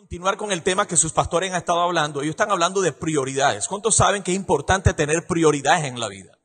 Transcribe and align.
continuar 0.00 0.38
con 0.38 0.50
el 0.50 0.62
tema 0.62 0.86
que 0.86 0.96
sus 0.96 1.12
pastores 1.12 1.50
han 1.50 1.58
estado 1.58 1.82
hablando. 1.82 2.22
Ellos 2.22 2.30
están 2.30 2.50
hablando 2.50 2.80
de 2.80 2.90
prioridades. 2.90 3.68
¿Cuántos 3.68 3.96
saben 3.96 4.22
que 4.22 4.30
es 4.32 4.36
importante 4.36 4.94
tener 4.94 5.26
prioridades 5.26 5.84
en 5.84 6.00
la 6.00 6.08
vida? 6.08 6.38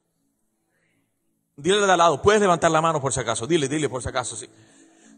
Dile 1.56 1.78
de 1.78 1.90
al 1.90 1.98
lado, 1.98 2.22
puedes 2.22 2.42
levantar 2.42 2.70
la 2.70 2.82
mano 2.82 3.00
por 3.00 3.14
si 3.14 3.22
acaso. 3.22 3.48
Dile, 3.48 3.70
dile 3.70 3.88
por 3.88 4.04
si 4.04 4.10
acaso, 4.10 4.36
sí. 4.36 4.50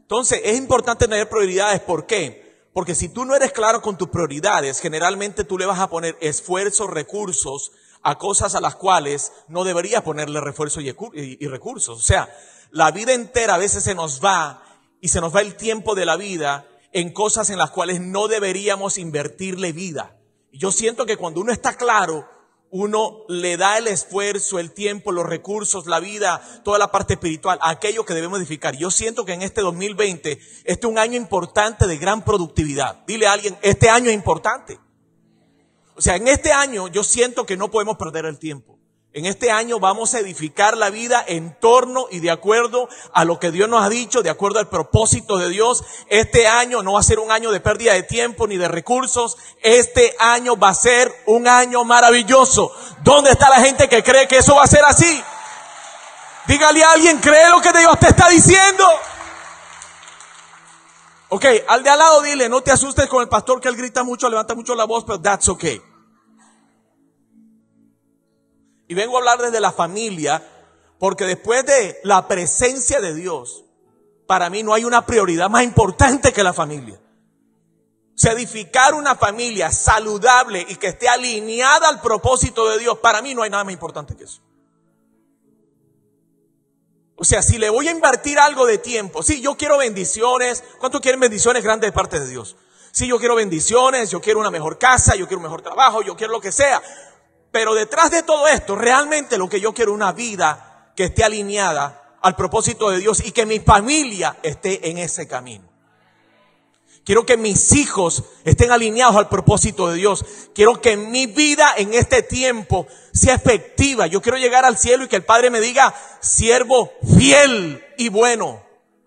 Entonces, 0.02 0.40
es 0.44 0.56
importante 0.56 1.08
tener 1.08 1.28
prioridades. 1.28 1.82
¿Por 1.82 2.06
qué? 2.06 2.70
Porque 2.74 2.94
si 2.94 3.10
tú 3.10 3.26
no 3.26 3.36
eres 3.36 3.52
claro 3.54 3.82
con 3.82 3.98
tus 3.98 4.10
prioridades, 4.10 4.82
generalmente 4.82 5.44
tú 5.44 5.58
le 5.58 5.66
vas 5.66 5.80
a 5.80 5.90
poner 5.90 6.16
esfuerzos, 6.22 6.92
recursos 6.92 7.72
a 8.04 8.20
cosas 8.20 8.54
a 8.54 8.62
las 8.62 8.76
cuales 8.76 9.32
no 9.48 9.64
deberías 9.64 10.04
ponerle 10.04 10.42
refuerzo 10.42 10.80
y 10.80 11.48
recursos. 11.48 11.98
O 11.98 12.04
sea, 12.04 12.30
la 12.70 12.92
vida 12.92 13.14
entera 13.14 13.56
a 13.56 13.58
veces 13.58 13.84
se 13.84 13.96
nos 13.96 14.24
va 14.24 14.64
y 15.02 15.08
se 15.08 15.22
nos 15.22 15.36
va 15.36 15.42
el 15.42 15.56
tiempo 15.56 15.96
de 15.96 16.06
la 16.06 16.18
vida 16.18 16.68
en 16.94 17.12
cosas 17.12 17.50
en 17.50 17.58
las 17.58 17.72
cuales 17.72 18.02
no 18.02 18.28
deberíamos 18.28 18.98
invertirle 18.98 19.72
vida. 19.72 20.18
Yo 20.52 20.72
siento 20.72 21.06
que 21.06 21.18
cuando 21.18 21.42
uno 21.42 21.52
está 21.52 21.76
claro, 21.76 22.28
uno 22.70 23.24
le 23.30 23.58
da 23.58 23.78
el 23.78 23.88
esfuerzo, 23.88 24.60
el 24.60 24.72
tiempo, 24.72 25.12
los 25.12 25.26
recursos, 25.26 25.86
la 25.88 26.00
vida, 26.00 26.42
toda 26.64 26.80
la 26.80 26.92
parte 26.92 27.14
espiritual, 27.14 27.60
aquello 27.62 28.06
que 28.06 28.14
debemos 28.14 28.40
edificar. 28.40 28.76
Yo 28.76 28.92
siento 28.92 29.26
que 29.26 29.34
en 29.34 29.42
este 29.42 29.62
2020, 29.62 30.32
este 30.32 30.64
es 30.66 30.86
un 30.86 30.98
año 30.98 31.16
importante 31.16 31.88
de 31.88 31.98
gran 31.98 32.24
productividad. 32.24 33.04
Dile 33.06 33.28
a 33.28 33.34
alguien, 33.34 33.58
este 33.62 33.90
año 33.90 34.10
es 34.10 34.16
importante. 34.16 34.80
O 35.96 36.02
sea, 36.02 36.16
en 36.16 36.28
este 36.28 36.52
año 36.52 36.88
yo 36.88 37.04
siento 37.04 37.46
que 37.46 37.58
no 37.58 37.72
podemos 37.72 37.98
perder 37.98 38.26
el 38.26 38.38
tiempo. 38.38 38.77
En 39.18 39.26
este 39.26 39.50
año 39.50 39.80
vamos 39.80 40.14
a 40.14 40.20
edificar 40.20 40.78
la 40.78 40.92
vida 40.92 41.26
en 41.28 41.60
torno 41.60 42.06
y 42.12 42.20
de 42.20 42.30
acuerdo 42.30 42.88
a 43.14 43.26
lo 43.26 43.40
que 43.40 43.50
Dios 43.50 43.68
nos 43.68 43.84
ha 43.84 43.90
dicho, 43.90 44.22
de 44.22 44.30
acuerdo 44.30 44.60
al 44.60 44.70
propósito 44.70 45.40
de 45.40 45.50
Dios. 45.50 45.84
Este 46.08 46.48
año 46.48 46.84
no 46.84 46.94
va 46.94 47.00
a 47.00 47.04
ser 47.04 47.18
un 47.18 47.32
año 47.32 47.50
de 47.50 47.60
pérdida 47.60 47.94
de 47.94 48.04
tiempo 48.04 48.46
ni 48.46 48.58
de 48.58 48.68
recursos. 48.68 49.36
Este 49.64 50.16
año 50.20 50.56
va 50.56 50.70
a 50.70 50.76
ser 50.76 51.12
un 51.26 51.48
año 51.48 51.84
maravilloso. 51.84 52.72
¿Dónde 53.02 53.32
está 53.32 53.50
la 53.50 53.56
gente 53.56 53.90
que 53.90 54.04
cree 54.04 54.28
que 54.28 54.38
eso 54.38 54.54
va 54.54 54.66
a 54.66 54.68
ser 54.68 54.86
así? 54.86 55.24
Dígale 56.46 56.84
a 56.84 56.92
alguien, 56.92 57.18
¿cree 57.18 57.50
lo 57.50 57.60
que 57.60 57.74
Dios 57.74 58.00
te 58.00 58.10
está 58.10 58.30
diciendo? 58.30 58.86
Ok, 61.30 61.44
al 61.68 61.82
de 61.82 61.90
al 61.90 61.98
lado 61.98 62.22
dile, 62.22 62.50
no 62.50 62.62
te 62.62 62.70
asustes 62.70 63.08
con 63.08 63.24
el 63.24 63.30
pastor 63.30 63.60
que 63.62 63.68
él 63.68 63.78
grita 63.78 64.04
mucho, 64.04 64.30
levanta 64.30 64.54
mucho 64.54 64.76
la 64.76 64.86
voz, 64.86 65.06
pero 65.06 65.20
that's 65.20 65.50
okay. 65.50 65.82
Y 68.88 68.94
vengo 68.94 69.16
a 69.16 69.20
hablar 69.20 69.40
desde 69.40 69.60
la 69.60 69.72
familia, 69.72 70.42
porque 71.00 71.26
después 71.26 71.66
de 71.66 72.00
la 72.04 72.28
presencia 72.28 73.02
de 73.02 73.14
Dios, 73.14 73.66
para 74.26 74.50
mí 74.50 74.64
no 74.64 74.74
hay 74.74 74.84
una 74.84 75.06
prioridad 75.06 75.50
más 75.50 75.64
importante 75.64 76.32
que 76.34 76.44
la 76.44 76.54
familia. 76.54 77.00
O 78.18 78.20
sea, 78.20 78.32
edificar 78.32 78.96
una 78.96 79.16
familia 79.16 79.72
saludable 79.72 80.66
y 80.68 80.76
que 80.76 80.88
esté 80.88 81.08
alineada 81.08 81.88
al 81.88 82.02
propósito 82.02 82.68
de 82.70 82.80
Dios, 82.80 82.98
para 82.98 83.22
mí 83.22 83.36
no 83.36 83.44
hay 83.44 83.50
nada 83.50 83.64
más 83.64 83.74
importante 83.74 84.16
que 84.16 84.24
eso. 84.24 84.42
O 87.16 87.24
sea, 87.24 87.42
si 87.42 87.58
le 87.58 87.70
voy 87.70 87.88
a 87.88 87.92
invertir 87.92 88.38
algo 88.40 88.66
de 88.66 88.78
tiempo, 88.78 89.24
sí, 89.24 89.42
yo 89.42 89.56
quiero 89.56 89.80
bendiciones. 89.80 90.64
¿Cuántos 90.80 91.02
quieren 91.02 91.20
bendiciones 91.20 91.64
grandes 91.64 91.88
de 91.88 91.92
parte 91.92 92.20
de 92.20 92.28
Dios? 92.28 92.56
Sí, 92.92 93.08
yo 93.08 93.20
quiero 93.20 93.36
bendiciones, 93.36 94.10
yo 94.12 94.22
quiero 94.22 94.40
una 94.40 94.52
mejor 94.52 94.78
casa, 94.78 95.16
yo 95.16 95.28
quiero 95.28 95.40
un 95.40 95.44
mejor 95.44 95.62
trabajo, 95.62 96.02
yo 96.02 96.16
quiero 96.16 96.34
lo 96.34 96.42
que 96.42 96.52
sea. 96.52 96.82
Pero 97.52 97.74
detrás 97.74 98.12
de 98.12 98.24
todo 98.24 98.48
esto, 98.48 98.76
realmente 98.76 99.38
lo 99.38 99.50
que 99.50 99.60
yo 99.60 99.74
quiero 99.74 99.92
es 99.92 99.96
una 99.96 100.12
vida 100.12 100.92
que 100.96 101.06
esté 101.06 101.24
alineada 101.24 102.18
al 102.22 102.36
propósito 102.36 102.90
de 102.90 103.00
Dios 103.00 103.24
y 103.26 103.32
que 103.32 103.46
mi 103.46 103.60
familia 103.60 104.38
esté 104.44 104.90
en 104.90 104.98
ese 104.98 105.28
camino. 105.28 105.66
Quiero 107.06 107.26
que 107.26 107.38
mis 107.38 107.72
hijos 107.72 108.24
estén 108.44 108.72
alineados 108.72 109.16
al 109.16 109.30
propósito 109.30 109.90
de 109.90 109.96
Dios. 109.96 110.26
Quiero 110.54 110.82
que 110.82 110.98
mi 110.98 111.26
vida 111.26 111.74
en 111.78 111.94
este 111.94 112.22
tiempo 112.22 112.86
sea 113.14 113.36
efectiva. 113.36 114.08
Yo 114.08 114.22
quiero 114.22 114.38
llegar 114.38 114.66
al 114.66 114.78
cielo 114.78 115.06
y 115.06 115.08
que 115.08 115.16
el 115.16 115.24
Padre 115.24 115.50
me 115.50 115.62
diga, 115.62 115.96
siervo 116.20 116.92
fiel 117.18 117.82
y 117.98 118.10
bueno, 118.10 118.62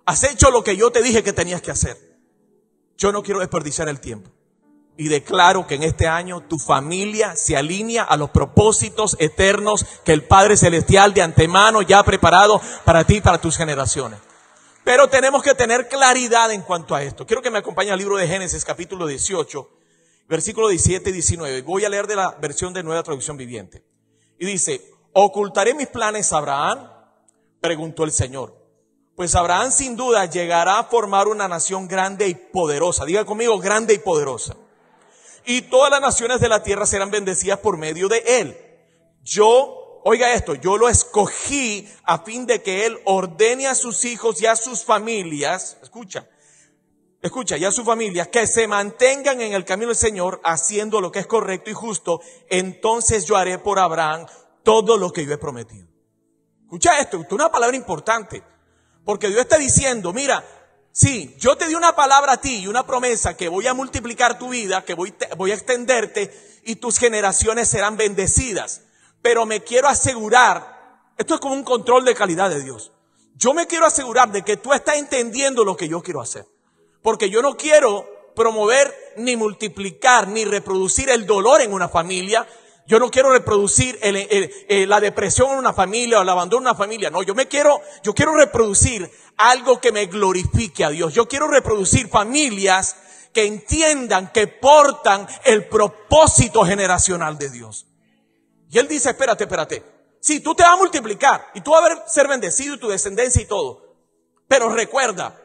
has 0.06 0.25
hecho 0.25 0.50
lo 0.50 0.65
que 0.65 0.79
yo 0.79 0.91
te 0.91 1.03
dije 1.03 1.23
que 1.23 1.34
tenías 1.34 1.61
que 1.61 1.73
hacer. 1.73 1.99
Yo 2.97 3.12
no 3.12 3.23
quiero 3.23 3.41
desperdiciar 3.41 3.89
el 3.91 4.00
tiempo 4.00 4.31
y 5.00 5.09
declaro 5.09 5.66
que 5.66 5.77
en 5.77 5.83
este 5.83 6.06
año 6.06 6.43
tu 6.43 6.59
familia 6.59 7.34
se 7.34 7.56
alinea 7.56 8.03
a 8.03 8.19
los 8.19 8.28
propósitos 8.28 9.16
eternos 9.19 9.87
que 10.05 10.12
el 10.12 10.25
Padre 10.25 10.59
Celestial 10.59 11.15
de 11.15 11.22
antemano 11.22 11.81
ya 11.81 12.00
ha 12.00 12.05
preparado 12.05 12.61
para 12.84 13.05
ti 13.05 13.16
y 13.16 13.21
para 13.22 13.41
tus 13.41 13.56
generaciones. 13.56 14.21
Pero 14.84 15.09
tenemos 15.09 15.43
que 15.43 15.55
tener 15.55 15.88
claridad 15.88 16.53
en 16.53 16.61
cuanto 16.61 16.94
a 16.94 17.03
esto. 17.03 17.25
Quiero 17.25 17.41
que 17.41 17.50
me 17.50 17.56
acompañe 17.56 17.91
al 17.91 17.99
libro 17.99 18.19
de 18.19 18.28
Génesis 18.28 18.62
capítulo 18.62 19.06
18, 19.06 19.71
versículo 20.28 20.69
17 20.69 21.09
y 21.09 21.12
19. 21.15 21.62
Voy 21.62 21.87
a 21.87 21.88
leer 21.88 22.06
de 22.06 22.17
la 22.17 22.32
versión 22.32 22.75
de 22.75 22.82
Nueva 22.82 23.03
Traducción 23.03 23.38
Viviente. 23.38 23.82
Y 24.38 24.44
dice, 24.44 24.82
¿ocultaré 25.15 25.72
mis 25.72 25.87
planes 25.87 26.31
a 26.31 26.37
Abraham? 26.37 26.91
Preguntó 27.59 28.05
el 28.05 28.12
Señor. 28.12 28.55
Pues 29.17 29.34
Abraham 29.34 29.71
sin 29.71 29.97
duda 29.97 30.27
llegará 30.27 30.78
a 30.78 30.84
formar 30.84 31.27
una 31.27 31.49
nación 31.49 31.88
grande 31.88 32.28
y 32.28 32.34
poderosa. 32.34 33.06
Diga 33.06 33.25
conmigo, 33.25 33.59
grande 33.59 33.94
y 33.94 33.99
poderosa 33.99 34.56
y 35.45 35.62
todas 35.62 35.91
las 35.91 36.01
naciones 36.01 36.41
de 36.41 36.49
la 36.49 36.62
tierra 36.62 36.87
serán 36.87 37.11
bendecidas 37.11 37.59
por 37.59 37.77
medio 37.77 38.09
de 38.09 38.19
él. 38.27 38.56
Yo, 39.23 40.01
oiga 40.05 40.33
esto, 40.34 40.55
yo 40.55 40.77
lo 40.77 40.89
escogí 40.89 41.89
a 42.05 42.19
fin 42.19 42.47
de 42.47 42.62
que 42.62 42.87
él 42.87 42.99
ordene 43.05 43.67
a 43.67 43.75
sus 43.75 44.05
hijos 44.05 44.41
y 44.41 44.47
a 44.47 44.56
sus 44.56 44.84
familias, 44.84 45.79
escucha, 45.83 46.29
escucha, 47.23 47.56
y 47.56 47.65
a 47.65 47.73
sus 47.73 47.84
familias, 47.84 48.29
que 48.29 48.47
se 48.47 48.67
mantengan 48.67 49.41
en 49.41 49.53
el 49.53 49.65
camino 49.65 49.89
del 49.89 49.97
Señor 49.97 50.41
haciendo 50.45 51.00
lo 51.00 51.12
que 51.12 51.21
es 51.21 51.27
correcto 51.27 51.71
y 51.71 51.75
justo, 51.75 52.21
entonces 52.49 53.27
yo 53.27 53.37
haré 53.37 53.59
por 53.59 53.79
Abraham 53.79 54.27
todo 54.62 54.97
lo 54.97 55.12
que 55.12 55.25
yo 55.25 55.33
he 55.33 55.39
prometido. 55.39 55.87
Escucha 56.62 57.00
esto, 57.00 57.21
esto 57.21 57.34
es 57.34 57.41
una 57.41 57.50
palabra 57.50 57.77
importante, 57.77 58.43
porque 59.05 59.29
Dios 59.29 59.41
está 59.41 59.59
diciendo, 59.59 60.12
mira, 60.12 60.45
Sí, 60.93 61.37
yo 61.39 61.56
te 61.56 61.69
di 61.69 61.75
una 61.75 61.95
palabra 61.95 62.33
a 62.33 62.41
ti 62.41 62.59
y 62.59 62.67
una 62.67 62.87
promesa 62.87 63.37
que 63.37 63.49
voy 63.49 63.67
a 63.67 63.75
multiplicar 63.75 64.39
tu 64.39 64.49
vida, 64.51 64.84
que 64.84 64.95
voy, 64.95 65.15
voy 65.37 65.53
a 65.53 65.55
extenderte 65.55 66.33
y 66.65 66.77
tus 66.77 66.99
generaciones 66.99 67.69
serán 67.69 67.97
bendecidas. 67.97 68.83
Pero 69.23 69.47
me 69.47 69.62
quiero 69.62 69.89
asegurar, 69.89 71.03
esto 71.17 71.34
es 71.34 71.41
como 71.41 71.55
un 71.55 71.62
control 71.62 72.05
de 72.05 72.15
calidad 72.15 72.50
de 72.50 72.62
Dios. 72.62 72.93
Yo 73.37 73.55
me 73.55 73.67
quiero 73.67 73.87
asegurar 73.87 74.33
de 74.33 74.43
que 74.43 74.56
tú 74.56 74.73
estás 74.73 74.97
entendiendo 74.97 75.65
lo 75.65 75.77
que 75.77 75.89
yo 75.89 76.03
quiero 76.03 76.21
hacer. 76.21 76.47
Porque 77.03 77.31
yo 77.31 77.41
no 77.41 77.56
quiero 77.56 78.33
promover 78.34 78.95
ni 79.17 79.37
multiplicar 79.37 80.29
ni 80.29 80.45
reproducir 80.45 81.09
el 81.09 81.27
dolor 81.27 81.61
en 81.61 81.73
una 81.73 81.89
familia, 81.89 82.47
yo 82.91 82.99
no 82.99 83.09
quiero 83.09 83.31
reproducir 83.31 84.01
la 84.03 85.01
depresión 85.01 85.53
en 85.53 85.59
una 85.59 85.73
familia 85.73 86.19
o 86.19 86.23
el 86.23 86.28
abandono 86.28 86.62
en 86.62 86.71
una 86.71 86.75
familia. 86.75 87.09
No, 87.09 87.23
yo 87.23 87.37
me 87.37 87.47
quiero, 87.47 87.81
yo 88.03 88.12
quiero 88.12 88.34
reproducir 88.34 89.09
algo 89.37 89.81
que 89.81 89.93
me 89.93 90.06
glorifique 90.06 90.84
a 90.84 90.91
Dios. 90.91 91.15
Yo 91.15 91.29
quiero 91.29 91.47
reproducir 91.47 92.09
familias 92.09 92.97
que 93.33 93.47
entiendan, 93.47 94.33
que 94.33 94.49
portan 94.49 95.29
el 95.45 95.69
propósito 95.69 96.65
generacional 96.65 97.39
de 97.39 97.50
Dios. 97.50 97.87
Y 98.69 98.81
él 98.81 98.89
dice, 98.89 99.11
espérate, 99.11 99.45
espérate. 99.45 99.84
Sí, 100.21 100.41
tú 100.41 100.56
te 100.56 100.65
vas 100.65 100.73
a 100.73 100.77
multiplicar 100.77 101.47
y 101.55 101.61
tú 101.61 101.71
vas 101.71 101.93
a 101.93 102.09
ser 102.09 102.27
bendecido 102.27 102.75
y 102.75 102.81
tu 102.81 102.89
descendencia 102.89 103.41
y 103.41 103.47
todo. 103.47 103.95
Pero 104.49 104.69
recuerda, 104.69 105.41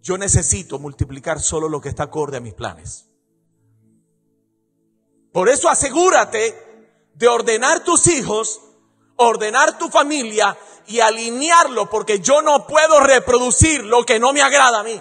yo 0.00 0.18
necesito 0.18 0.80
multiplicar 0.80 1.40
solo 1.40 1.68
lo 1.68 1.80
que 1.80 1.90
está 1.90 2.02
acorde 2.02 2.38
a 2.38 2.40
mis 2.40 2.54
planes. 2.54 3.08
Por 5.32 5.48
eso 5.48 5.68
asegúrate 5.68 6.71
de 7.14 7.28
ordenar 7.28 7.84
tus 7.84 8.06
hijos, 8.06 8.60
ordenar 9.16 9.78
tu 9.78 9.88
familia 9.88 10.56
y 10.86 11.00
alinearlo, 11.00 11.88
porque 11.88 12.20
yo 12.20 12.42
no 12.42 12.66
puedo 12.66 13.00
reproducir 13.00 13.84
lo 13.84 14.04
que 14.04 14.18
no 14.18 14.32
me 14.32 14.42
agrada 14.42 14.80
a 14.80 14.82
mí. 14.82 15.00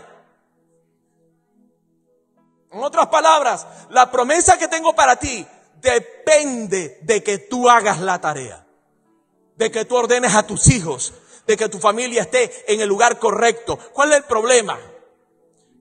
En 2.72 2.84
otras 2.84 3.08
palabras, 3.08 3.68
la 3.90 4.10
promesa 4.12 4.58
que 4.58 4.68
tengo 4.68 4.96
para 4.96 5.18
ti 5.18 5.46
depende 5.82 7.00
de 7.02 7.24
que 7.24 7.38
tú 7.40 7.70
hagas 7.70 8.00
la 8.00 8.22
tarea, 8.22 8.66
de 9.56 9.72
que 9.72 9.84
tú 9.86 9.96
ordenes 9.96 10.36
a 10.36 10.48
tus 10.48 10.68
hijos, 10.68 11.14
de 11.48 11.58
que 11.58 11.68
tu 11.68 11.80
familia 11.80 12.22
esté 12.22 12.72
en 12.72 12.80
el 12.80 12.88
lugar 12.88 13.20
correcto. 13.20 13.78
¿Cuál 13.94 14.12
es 14.12 14.20
el 14.20 14.24
problema? 14.24 14.80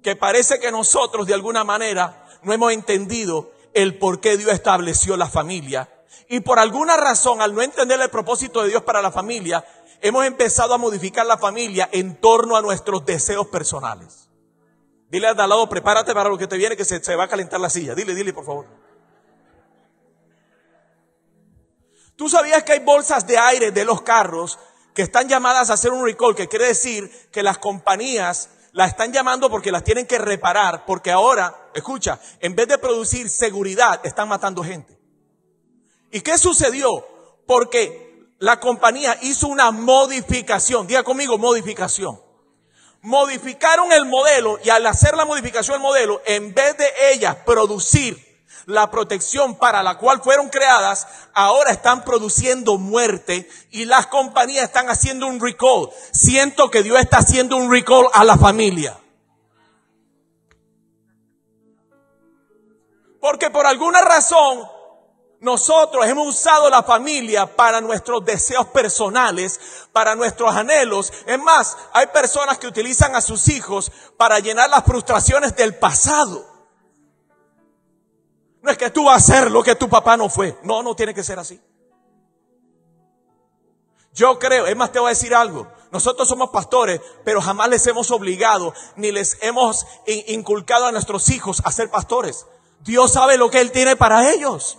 Que 0.03 0.17
parece 0.17 0.59
que 0.59 0.73
nosotros 0.73 1.26
de 1.26 1.35
alguna 1.35 1.62
manera 1.62 2.26
no 2.43 2.53
hemos 2.53 2.73
entendido 2.73 3.53
el 3.75 3.99
por 3.99 4.21
qué 4.21 4.37
Dios 4.37 4.53
estableció 4.53 5.17
la 5.17 5.29
familia 5.29 5.88
y 6.32 6.38
por 6.38 6.61
alguna 6.61 6.97
razón, 6.97 7.43
al 7.43 7.56
no 7.56 7.61
entender 7.61 8.00
el 8.00 8.09
propósito 8.09 8.62
de 8.62 8.69
Dios 8.69 8.85
para 8.85 9.03
la 9.03 9.11
familia, 9.11 9.65
hemos 10.00 10.25
empezado 10.25 10.73
a 10.73 10.79
modificar 10.79 11.27
la 11.27 11.37
familia 11.37 11.88
en 11.91 12.21
torno 12.21 12.56
a 12.56 12.62
nuestros 12.62 13.05
deseos 13.05 13.49
personales. 13.49 14.29
Dile 15.09 15.27
al 15.27 15.37
lado, 15.37 15.69
prepárate 15.69 16.15
para 16.15 16.29
lo 16.29 16.38
que 16.38 16.47
te 16.47 16.56
viene, 16.56 16.77
que 16.77 16.85
se, 16.85 17.03
se 17.03 17.17
va 17.17 17.25
a 17.25 17.29
calentar 17.29 17.59
la 17.59 17.69
silla. 17.69 17.97
Dile, 17.97 18.15
dile, 18.15 18.32
por 18.32 18.44
favor. 18.44 18.67
¿Tú 22.15 22.29
sabías 22.29 22.62
que 22.62 22.75
hay 22.75 22.79
bolsas 22.85 23.26
de 23.26 23.37
aire 23.37 23.73
de 23.73 23.85
los 23.85 24.03
carros 24.03 24.56
que 24.94 25.03
están 25.03 25.29
llamadas 25.29 25.69
a 25.69 25.73
hacer 25.73 25.91
un 25.91 26.05
recall? 26.05 26.37
Que 26.37 26.47
quiere 26.47 26.69
decir 26.69 27.11
que 27.33 27.43
las 27.43 27.59
compañías 27.59 28.50
la 28.71 28.87
están 28.87 29.12
llamando 29.12 29.50
porque 29.50 29.73
las 29.73 29.83
tienen 29.83 30.06
que 30.06 30.19
reparar, 30.19 30.85
porque 30.87 31.11
ahora, 31.11 31.71
escucha, 31.75 32.21
en 32.38 32.55
vez 32.55 32.69
de 32.69 32.79
producir 32.79 33.29
seguridad, 33.29 34.00
están 34.05 34.29
matando 34.29 34.62
gente. 34.62 35.00
¿Y 36.11 36.21
qué 36.23 36.39
sucedió? 36.39 37.07
Porque 37.47 38.11
la 38.39 38.59
compañía 38.59 39.17
hizo 39.23 39.49
una 39.49 39.71
modificación, 39.71 40.87
diga 40.87 41.03
conmigo 41.03 41.39
modificación. 41.39 42.21
Modificaron 43.03 43.93
el 43.93 44.07
modelo 44.07 44.59
y 44.62 44.71
al 44.71 44.87
hacer 44.87 45.17
la 45.17 45.25
modificación 45.25 45.75
del 45.75 45.83
modelo, 45.83 46.21
en 46.27 46.53
vez 46.53 46.77
de 46.77 46.87
ellas 47.12 47.37
producir 47.47 48.31
la 48.67 48.91
protección 48.91 49.57
para 49.57 49.83
la 49.83 49.99
cual 49.99 50.21
fueron 50.23 50.49
creadas, 50.49 51.07
ahora 51.33 51.71
están 51.71 52.05
produciendo 52.05 52.79
muerte 52.79 53.49
y 53.71 53.85
las 53.85 54.07
compañías 54.07 54.65
están 54.65 54.91
haciendo 54.91 55.27
un 55.27 55.41
recall. 55.41 55.91
Siento 56.12 56.71
que 56.71 56.83
Dios 56.83 56.99
está 56.99 57.19
haciendo 57.19 57.57
un 57.57 57.71
recall 57.71 58.07
a 58.12 58.25
la 58.25 58.37
familia. 58.37 58.99
Porque 63.21 63.51
por 63.51 63.67
alguna 63.67 64.03
razón 64.03 64.67
nosotros 65.41 66.07
hemos 66.07 66.29
usado 66.29 66.69
la 66.69 66.83
familia 66.83 67.57
para 67.57 67.81
nuestros 67.81 68.23
deseos 68.27 68.67
personales, 68.67 69.89
para 69.91 70.15
nuestros 70.15 70.55
anhelos. 70.55 71.11
Es 71.27 71.39
más, 71.39 71.79
hay 71.95 72.09
personas 72.09 72.59
que 72.59 72.67
utilizan 72.67 73.17
a 73.17 73.23
sus 73.23 73.49
hijos 73.49 73.91
para 74.19 74.39
llenar 74.39 74.69
las 74.69 74.85
frustraciones 74.85 75.57
del 75.57 75.75
pasado. 75.77 76.47
No 78.61 78.71
es 78.71 78.77
que 78.77 78.91
tú 78.91 79.05
vas 79.05 79.15
a 79.15 79.17
hacer 79.33 79.51
lo 79.51 79.63
que 79.63 79.75
tu 79.75 79.89
papá 79.89 80.19
no 80.19 80.29
fue. 80.29 80.59
No, 80.63 80.83
no 80.83 80.95
tiene 80.95 81.15
que 81.15 81.25
ser 81.25 81.39
así. 81.39 81.59
Yo 84.13 84.39
creo, 84.39 84.67
es 84.67 84.77
más, 84.77 84.93
te 84.93 84.99
voy 84.99 85.09
a 85.09 85.17
decir 85.17 85.35
algo. 85.35 85.67
Nosotros 85.91 86.29
somos 86.29 86.51
pastores, 86.51 87.01
pero 87.25 87.41
jamás 87.41 87.71
les 87.71 87.87
hemos 87.87 88.11
obligado 88.11 88.75
ni 88.97 89.11
les 89.11 89.39
hemos 89.41 89.87
inculcado 90.07 90.85
a 90.85 90.93
nuestros 90.93 91.31
hijos 91.31 91.63
a 91.65 91.73
ser 91.73 91.91
pastores. 91.91 92.47
Dios 92.81 93.13
sabe 93.13 93.39
lo 93.39 93.51
que 93.51 93.63
Él 93.63 93.73
tiene 93.73 93.97
para 93.97 94.31
ellos. 94.33 94.77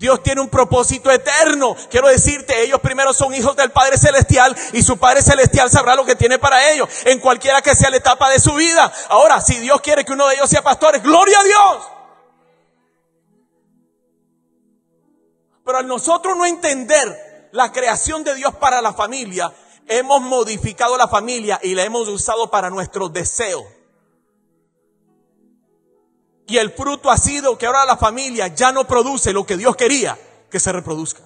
Dios 0.00 0.22
tiene 0.22 0.40
un 0.40 0.48
propósito 0.48 1.10
eterno. 1.10 1.76
Quiero 1.90 2.08
decirte, 2.08 2.62
ellos 2.62 2.80
primero 2.80 3.12
son 3.12 3.34
hijos 3.34 3.54
del 3.54 3.70
Padre 3.70 3.98
Celestial 3.98 4.56
y 4.72 4.82
su 4.82 4.96
Padre 4.96 5.20
Celestial 5.20 5.70
sabrá 5.70 5.94
lo 5.94 6.06
que 6.06 6.16
tiene 6.16 6.38
para 6.38 6.70
ellos 6.70 6.88
en 7.04 7.20
cualquiera 7.20 7.60
que 7.60 7.74
sea 7.74 7.90
la 7.90 7.98
etapa 7.98 8.30
de 8.30 8.40
su 8.40 8.54
vida. 8.54 8.90
Ahora, 9.10 9.42
si 9.42 9.58
Dios 9.58 9.82
quiere 9.82 10.02
que 10.02 10.12
uno 10.12 10.26
de 10.26 10.36
ellos 10.36 10.48
sea 10.48 10.62
pastores, 10.62 11.02
gloria 11.02 11.38
a 11.38 11.44
Dios. 11.44 11.88
Pero 15.66 15.76
al 15.76 15.86
nosotros 15.86 16.34
no 16.34 16.46
entender 16.46 17.50
la 17.52 17.70
creación 17.70 18.24
de 18.24 18.34
Dios 18.34 18.54
para 18.54 18.80
la 18.80 18.94
familia, 18.94 19.52
hemos 19.86 20.22
modificado 20.22 20.96
la 20.96 21.08
familia 21.08 21.60
y 21.62 21.74
la 21.74 21.84
hemos 21.84 22.08
usado 22.08 22.50
para 22.50 22.70
nuestros 22.70 23.12
deseos. 23.12 23.64
Y 26.50 26.58
el 26.58 26.72
fruto 26.72 27.12
ha 27.12 27.16
sido 27.16 27.56
que 27.56 27.66
ahora 27.66 27.84
la 27.84 27.96
familia 27.96 28.48
ya 28.48 28.72
no 28.72 28.84
produce 28.84 29.32
lo 29.32 29.46
que 29.46 29.56
Dios 29.56 29.76
quería 29.76 30.18
que 30.50 30.58
se 30.58 30.72
reproduzca. 30.72 31.22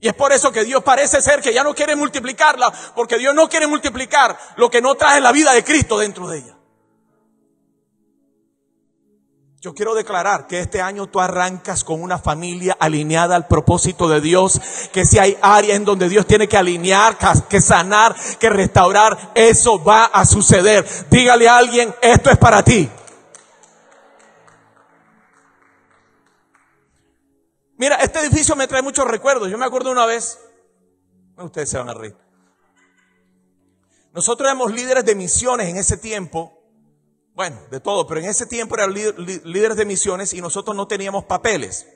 Y 0.00 0.08
es 0.08 0.14
por 0.14 0.32
eso 0.32 0.50
que 0.50 0.64
Dios 0.64 0.82
parece 0.82 1.22
ser 1.22 1.40
que 1.40 1.54
ya 1.54 1.62
no 1.62 1.72
quiere 1.72 1.94
multiplicarla, 1.94 2.72
porque 2.96 3.16
Dios 3.16 3.32
no 3.32 3.48
quiere 3.48 3.68
multiplicar 3.68 4.36
lo 4.56 4.68
que 4.68 4.82
no 4.82 4.96
trae 4.96 5.20
la 5.20 5.30
vida 5.30 5.52
de 5.52 5.62
Cristo 5.62 6.00
dentro 6.00 6.26
de 6.26 6.38
ella. 6.38 6.56
Yo 9.60 9.72
quiero 9.72 9.94
declarar 9.94 10.48
que 10.48 10.58
este 10.58 10.82
año 10.82 11.06
tú 11.06 11.20
arrancas 11.20 11.84
con 11.84 12.02
una 12.02 12.18
familia 12.18 12.76
alineada 12.80 13.36
al 13.36 13.46
propósito 13.46 14.08
de 14.08 14.20
Dios, 14.20 14.60
que 14.92 15.04
si 15.04 15.20
hay 15.20 15.38
áreas 15.40 15.76
en 15.76 15.84
donde 15.84 16.08
Dios 16.08 16.26
tiene 16.26 16.48
que 16.48 16.56
alinear, 16.56 17.16
que 17.48 17.60
sanar, 17.60 18.16
que 18.40 18.50
restaurar, 18.50 19.30
eso 19.36 19.80
va 19.84 20.06
a 20.06 20.24
suceder. 20.24 20.84
Dígale 21.08 21.48
a 21.48 21.58
alguien, 21.58 21.94
esto 22.02 22.30
es 22.30 22.38
para 22.38 22.64
ti. 22.64 22.90
Mira, 27.80 27.96
este 27.96 28.20
edificio 28.20 28.54
me 28.54 28.68
trae 28.68 28.82
muchos 28.82 29.08
recuerdos. 29.08 29.50
Yo 29.50 29.58
me 29.58 29.64
acuerdo 29.64 29.90
una 29.90 30.06
vez, 30.06 30.38
ustedes 31.38 31.70
se 31.70 31.78
van 31.78 31.88
a 31.88 31.94
reír. 31.94 32.14
Nosotros 34.12 34.46
éramos 34.46 34.70
líderes 34.72 35.04
de 35.04 35.14
misiones 35.14 35.68
en 35.68 35.78
ese 35.78 35.96
tiempo 35.96 36.60
bueno, 37.34 37.58
de 37.70 37.80
todo, 37.80 38.06
pero 38.06 38.20
en 38.20 38.26
ese 38.26 38.44
tiempo 38.44 38.74
eran 38.74 38.92
líderes 38.92 39.74
de 39.74 39.86
misiones 39.86 40.34
y 40.34 40.42
nosotros 40.42 40.76
no 40.76 40.86
teníamos 40.86 41.24
papeles. 41.24 41.86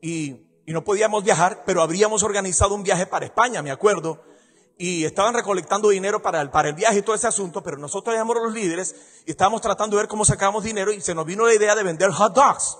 Y, 0.00 0.48
no 0.64 0.84
podíamos 0.84 1.22
viajar, 1.22 1.64
pero 1.66 1.82
habríamos 1.82 2.22
organizado 2.22 2.74
un 2.74 2.82
viaje 2.82 3.04
para 3.04 3.26
España, 3.26 3.60
me 3.60 3.70
acuerdo. 3.70 4.24
Y 4.78 5.04
estaban 5.04 5.34
recolectando 5.34 5.90
dinero 5.90 6.22
para 6.22 6.40
el, 6.40 6.48
para 6.48 6.70
el 6.70 6.74
viaje 6.74 7.00
y 7.00 7.02
todo 7.02 7.14
ese 7.14 7.26
asunto, 7.26 7.62
pero 7.62 7.76
nosotros 7.76 8.14
éramos 8.14 8.36
los 8.36 8.54
líderes 8.54 8.96
y 9.26 9.32
estábamos 9.32 9.60
tratando 9.60 9.96
de 9.96 10.04
ver 10.04 10.08
cómo 10.08 10.24
sacábamos 10.24 10.64
dinero 10.64 10.90
y 10.92 11.02
se 11.02 11.14
nos 11.14 11.26
vino 11.26 11.44
la 11.44 11.52
idea 11.52 11.74
de 11.74 11.82
vender 11.82 12.10
hot 12.10 12.34
dogs. 12.34 12.78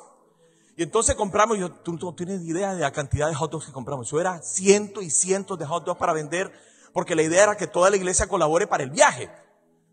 Y 0.77 0.83
entonces 0.83 1.15
compramos, 1.15 1.59
yo, 1.59 1.71
tú 1.71 1.93
no 1.93 2.15
tienes 2.15 2.43
idea 2.43 2.75
de 2.75 2.81
la 2.81 2.93
cantidad 2.93 3.29
de 3.29 3.35
hot 3.35 3.51
dogs 3.51 3.67
que 3.67 3.73
compramos. 3.73 4.07
Eso 4.07 4.21
era 4.21 4.41
cientos 4.43 5.05
y 5.05 5.11
cientos 5.11 5.59
de 5.59 5.67
hot 5.67 5.85
dogs 5.85 5.99
para 5.99 6.13
vender, 6.13 6.51
porque 6.93 7.15
la 7.15 7.23
idea 7.23 7.43
era 7.43 7.57
que 7.57 7.67
toda 7.67 7.91
la 7.91 7.97
iglesia 7.97 8.27
colabore 8.27 8.67
para 8.67 8.83
el 8.83 8.91
viaje. 8.91 9.31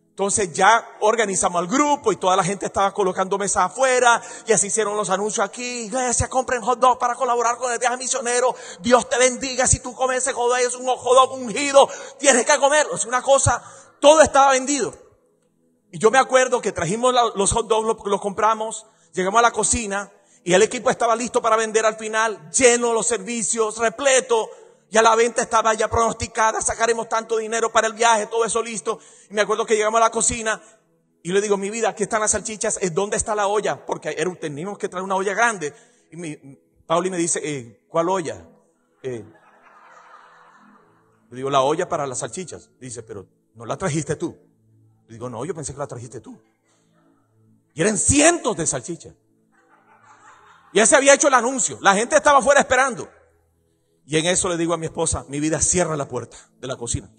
Entonces 0.09 0.51
ya 0.53 0.85
organizamos 0.99 1.61
el 1.61 1.69
grupo 1.69 2.11
y 2.11 2.17
toda 2.17 2.35
la 2.35 2.43
gente 2.43 2.65
estaba 2.65 2.93
colocando 2.93 3.37
mesas 3.37 3.71
afuera 3.71 4.21
y 4.45 4.51
así 4.51 4.67
hicieron 4.67 4.97
los 4.97 5.09
anuncios 5.09 5.45
aquí. 5.45 5.85
Iglesia, 5.85 6.27
compren 6.27 6.61
hot 6.61 6.79
dog 6.79 6.99
para 6.99 7.15
colaborar 7.15 7.57
con 7.57 7.71
el 7.71 7.79
viaje 7.79 7.95
misionero. 7.95 8.53
Dios 8.81 9.07
te 9.09 9.17
bendiga 9.17 9.65
si 9.65 9.79
tú 9.79 9.93
comes 9.93 10.17
ese 10.17 10.33
hot 10.33 10.49
dog, 10.49 10.59
es 10.59 10.75
un 10.75 10.87
hot 10.87 11.15
dog 11.15 11.33
ungido. 11.33 11.87
Tienes 12.19 12.45
que 12.45 12.57
comerlo. 12.57 12.95
Es 12.95 13.05
una 13.05 13.21
cosa, 13.21 13.63
todo 14.01 14.21
estaba 14.21 14.51
vendido. 14.51 14.93
Y 15.91 15.99
yo 15.99 16.11
me 16.11 16.17
acuerdo 16.17 16.61
que 16.61 16.71
trajimos 16.71 17.13
los 17.35 17.51
hot 17.53 17.67
dogs, 17.67 17.87
los, 17.87 17.97
los 18.05 18.21
compramos, 18.21 18.85
llegamos 19.13 19.39
a 19.39 19.43
la 19.43 19.51
cocina 19.51 20.11
y 20.43 20.53
el 20.53 20.61
equipo 20.61 20.89
estaba 20.89 21.15
listo 21.15 21.41
para 21.41 21.55
vender 21.55 21.85
al 21.85 21.95
final, 21.95 22.49
lleno 22.51 22.93
los 22.93 23.07
servicios, 23.07 23.77
repleto. 23.77 24.49
Ya 24.89 25.03
la 25.03 25.15
venta 25.15 25.43
estaba 25.43 25.73
ya 25.75 25.87
pronosticada, 25.87 26.61
sacaremos 26.61 27.07
tanto 27.07 27.37
dinero 27.37 27.71
para 27.71 27.87
el 27.87 27.93
viaje, 27.93 28.25
todo 28.25 28.43
eso 28.43 28.63
listo. 28.63 28.99
Y 29.29 29.33
me 29.33 29.41
acuerdo 29.41 29.65
que 29.65 29.75
llegamos 29.75 29.99
a 29.99 30.05
la 30.05 30.09
cocina 30.09 30.59
y 31.21 31.31
le 31.31 31.41
digo, 31.41 31.57
mi 31.57 31.69
vida, 31.69 31.89
aquí 31.89 32.03
están 32.03 32.21
las 32.21 32.31
salchichas, 32.31 32.79
¿dónde 32.93 33.17
está 33.17 33.35
la 33.35 33.47
olla? 33.47 33.85
Porque 33.85 34.15
era, 34.17 34.33
teníamos 34.35 34.79
que 34.79 34.89
traer 34.89 35.03
una 35.03 35.15
olla 35.15 35.33
grande. 35.35 35.73
Y 36.11 36.17
mi, 36.17 36.37
Pauli 36.87 37.11
me 37.11 37.17
dice, 37.17 37.39
eh, 37.43 37.85
¿cuál 37.87 38.09
olla? 38.09 38.47
Eh, 39.03 39.23
le 41.29 41.35
digo, 41.35 41.51
la 41.51 41.61
olla 41.61 41.87
para 41.87 42.07
las 42.07 42.19
salchichas. 42.19 42.71
Dice, 42.79 43.03
pero 43.03 43.27
¿no 43.53 43.65
la 43.65 43.77
trajiste 43.77 44.15
tú? 44.15 44.35
Le 45.07 45.13
digo, 45.13 45.29
no, 45.29 45.45
yo 45.45 45.53
pensé 45.53 45.73
que 45.73 45.79
la 45.79 45.87
trajiste 45.87 46.19
tú. 46.19 46.41
Y 47.75 47.81
eran 47.81 47.97
cientos 47.97 48.57
de 48.57 48.65
salchichas. 48.65 49.13
Ya 50.73 50.85
se 50.85 50.95
había 50.95 51.13
hecho 51.13 51.27
el 51.27 51.33
anuncio. 51.33 51.77
La 51.81 51.95
gente 51.95 52.15
estaba 52.15 52.39
afuera 52.39 52.61
esperando. 52.61 53.09
Y 54.05 54.17
en 54.17 54.25
eso 54.25 54.49
le 54.49 54.57
digo 54.57 54.73
a 54.73 54.77
mi 54.77 54.87
esposa, 54.87 55.25
mi 55.29 55.39
vida 55.39 55.61
cierra 55.61 55.95
la 55.95 56.07
puerta 56.07 56.37
de 56.59 56.67
la 56.67 56.75
cocina. 56.75 57.11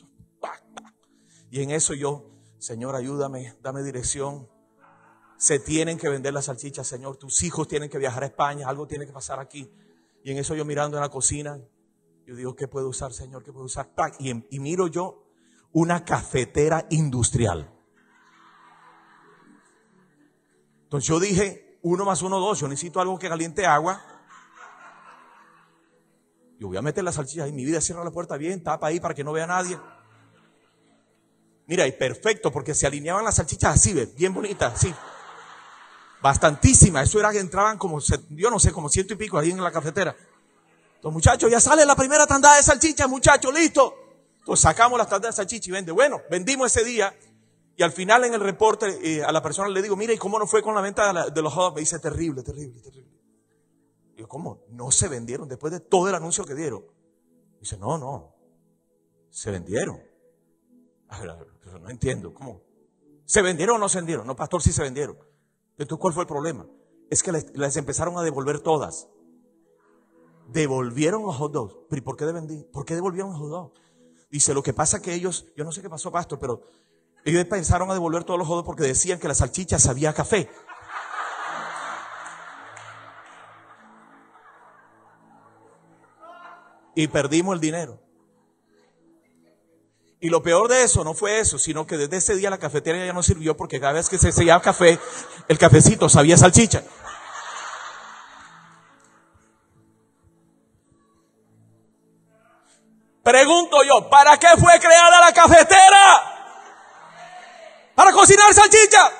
Y 1.50 1.62
en 1.62 1.70
eso 1.70 1.94
yo, 1.94 2.30
Señor, 2.58 2.94
ayúdame, 2.94 3.56
dame 3.62 3.82
dirección. 3.82 4.48
Se 5.36 5.58
tienen 5.58 5.98
que 5.98 6.08
vender 6.08 6.32
las 6.32 6.46
salchichas, 6.46 6.86
Señor. 6.86 7.16
Tus 7.16 7.42
hijos 7.42 7.68
tienen 7.68 7.88
que 7.88 7.98
viajar 7.98 8.22
a 8.22 8.26
España, 8.26 8.68
algo 8.68 8.86
tiene 8.86 9.06
que 9.06 9.12
pasar 9.12 9.40
aquí. 9.40 9.70
Y 10.22 10.32
en 10.32 10.38
eso 10.38 10.54
yo 10.54 10.64
mirando 10.64 10.96
en 10.96 11.02
la 11.02 11.08
cocina, 11.08 11.60
yo 12.26 12.34
digo, 12.34 12.54
¿qué 12.54 12.68
puedo 12.68 12.88
usar, 12.88 13.12
Señor? 13.12 13.42
¿Qué 13.42 13.52
puedo 13.52 13.66
usar? 13.66 13.90
Y, 14.18 14.30
y 14.30 14.60
miro 14.60 14.86
yo 14.86 15.26
una 15.72 16.04
cafetera 16.04 16.86
industrial. 16.90 17.72
Entonces 20.84 21.08
yo 21.08 21.20
dije, 21.20 21.69
uno 21.82 22.04
más 22.04 22.22
uno, 22.22 22.38
dos, 22.38 22.60
yo 22.60 22.68
necesito 22.68 23.00
algo 23.00 23.18
que 23.18 23.28
caliente 23.28 23.66
agua 23.66 24.00
yo 26.60 26.68
voy 26.68 26.76
a 26.76 26.82
meter 26.82 27.02
la 27.02 27.10
salchicha 27.10 27.44
ahí, 27.44 27.52
mi 27.52 27.64
vida 27.64 27.80
cierra 27.80 28.04
la 28.04 28.10
puerta 28.10 28.36
bien, 28.36 28.62
tapa 28.62 28.88
ahí 28.88 29.00
para 29.00 29.14
que 29.14 29.24
no 29.24 29.32
vea 29.32 29.46
nadie. 29.46 29.80
Mira, 31.66 31.86
y 31.86 31.92
perfecto, 31.92 32.52
porque 32.52 32.74
se 32.74 32.86
alineaban 32.86 33.24
las 33.24 33.36
salchichas 33.36 33.76
así, 33.76 33.94
bien 34.14 34.34
bonitas, 34.34 34.74
así. 34.74 34.94
Bastantísimas, 36.20 37.08
eso 37.08 37.18
era 37.18 37.32
que 37.32 37.38
entraban 37.38 37.78
como, 37.78 37.98
yo 38.28 38.50
no 38.50 38.60
sé, 38.60 38.72
como 38.72 38.90
ciento 38.90 39.14
y 39.14 39.16
pico 39.16 39.38
ahí 39.38 39.50
en 39.50 39.64
la 39.64 39.72
cafetera. 39.72 40.14
Entonces, 40.96 41.14
muchachos, 41.14 41.50
ya 41.50 41.60
sale 41.60 41.86
la 41.86 41.96
primera 41.96 42.26
tanda 42.26 42.54
de 42.56 42.62
salchichas, 42.62 43.08
muchachos, 43.08 43.54
listo. 43.54 43.94
Entonces 44.40 44.62
sacamos 44.62 44.98
las 44.98 45.08
tandas 45.08 45.34
de 45.34 45.36
salchicha 45.36 45.70
y 45.70 45.72
vende. 45.72 45.92
Bueno, 45.92 46.20
vendimos 46.30 46.76
ese 46.76 46.84
día 46.84 47.14
y 47.80 47.82
al 47.82 47.92
final 47.92 48.24
en 48.24 48.34
el 48.34 48.40
reporte 48.40 48.98
eh, 49.02 49.24
a 49.24 49.32
la 49.32 49.42
persona 49.42 49.70
le 49.70 49.80
digo, 49.80 49.96
mira, 49.96 50.12
¿y 50.12 50.18
cómo 50.18 50.38
no 50.38 50.46
fue 50.46 50.62
con 50.62 50.74
la 50.74 50.82
venta 50.82 51.30
de, 51.30 51.40
los 51.40 51.54
hot 51.54 51.74
Me 51.74 51.80
dice, 51.80 51.98
terrible, 51.98 52.42
terrible, 52.42 52.78
terrible. 52.82 53.18
¿cómo? 54.28 54.66
No 54.68 54.90
se 54.90 55.08
vendieron 55.08 55.48
después 55.48 55.72
de 55.72 55.80
todo 55.80 56.06
el 56.10 56.14
anuncio 56.14 56.44
que 56.44 56.54
dieron. 56.54 56.84
Dice, 57.58 57.78
no, 57.78 57.96
no. 57.96 58.34
Se 59.30 59.50
vendieron. 59.50 59.98
no 61.80 61.88
entiendo, 61.88 62.34
¿cómo? 62.34 62.60
¿Se 63.24 63.40
vendieron 63.40 63.76
o 63.76 63.78
no 63.78 63.88
se 63.88 63.96
vendieron? 63.96 64.26
No, 64.26 64.36
pastor, 64.36 64.60
sí 64.60 64.74
se 64.74 64.82
vendieron. 64.82 65.16
Entonces, 65.78 66.02
¿cuál 66.02 66.12
fue 66.12 66.24
el 66.24 66.28
problema? 66.28 66.66
Es 67.08 67.22
que 67.22 67.32
les, 67.32 67.76
empezaron 67.78 68.18
a 68.18 68.22
devolver 68.22 68.60
todas. 68.60 69.08
Devolvieron 70.48 71.22
los 71.22 71.34
hot 71.34 71.50
dogs. 71.50 71.76
¿Pero 71.88 72.14
qué, 72.14 72.66
¿Por 72.70 72.84
qué 72.84 72.94
devolvieron 72.94 73.30
los 73.30 73.40
hot 73.40 73.48
dogs? 73.48 73.80
Dice, 74.30 74.52
lo 74.52 74.62
que 74.62 74.74
pasa 74.74 75.00
que 75.00 75.14
ellos, 75.14 75.46
yo 75.56 75.64
no 75.64 75.72
sé 75.72 75.80
qué 75.80 75.88
pasó, 75.88 76.12
pastor, 76.12 76.38
pero 76.38 76.62
ellos 77.24 77.44
pensaron 77.44 77.90
a 77.90 77.94
devolver 77.94 78.24
todos 78.24 78.38
los 78.38 78.48
jodos 78.48 78.64
porque 78.64 78.82
decían 78.82 79.18
que 79.18 79.28
la 79.28 79.34
salchicha 79.34 79.78
sabía 79.78 80.12
café. 80.12 80.50
Y 86.94 87.08
perdimos 87.08 87.54
el 87.54 87.60
dinero. 87.60 88.00
Y 90.22 90.28
lo 90.28 90.42
peor 90.42 90.68
de 90.68 90.82
eso 90.82 91.02
no 91.02 91.14
fue 91.14 91.38
eso, 91.40 91.58
sino 91.58 91.86
que 91.86 91.96
desde 91.96 92.18
ese 92.18 92.34
día 92.34 92.50
la 92.50 92.58
cafetería 92.58 93.06
ya 93.06 93.12
no 93.14 93.22
sirvió 93.22 93.56
porque 93.56 93.80
cada 93.80 93.94
vez 93.94 94.10
que 94.10 94.18
se 94.18 94.32
sellaba 94.32 94.60
café, 94.60 94.98
el 95.48 95.58
cafecito 95.58 96.10
sabía 96.10 96.36
salchicha. 96.36 96.82
Pregunto 103.22 103.82
yo, 103.84 104.10
¿para 104.10 104.36
qué 104.38 104.48
fue 104.58 104.78
creada 104.78 105.20
la 105.20 105.32
cafetera? 105.32 105.89
¿Para 107.94 108.12
cocinar 108.12 108.52
salchicha? 108.54 109.12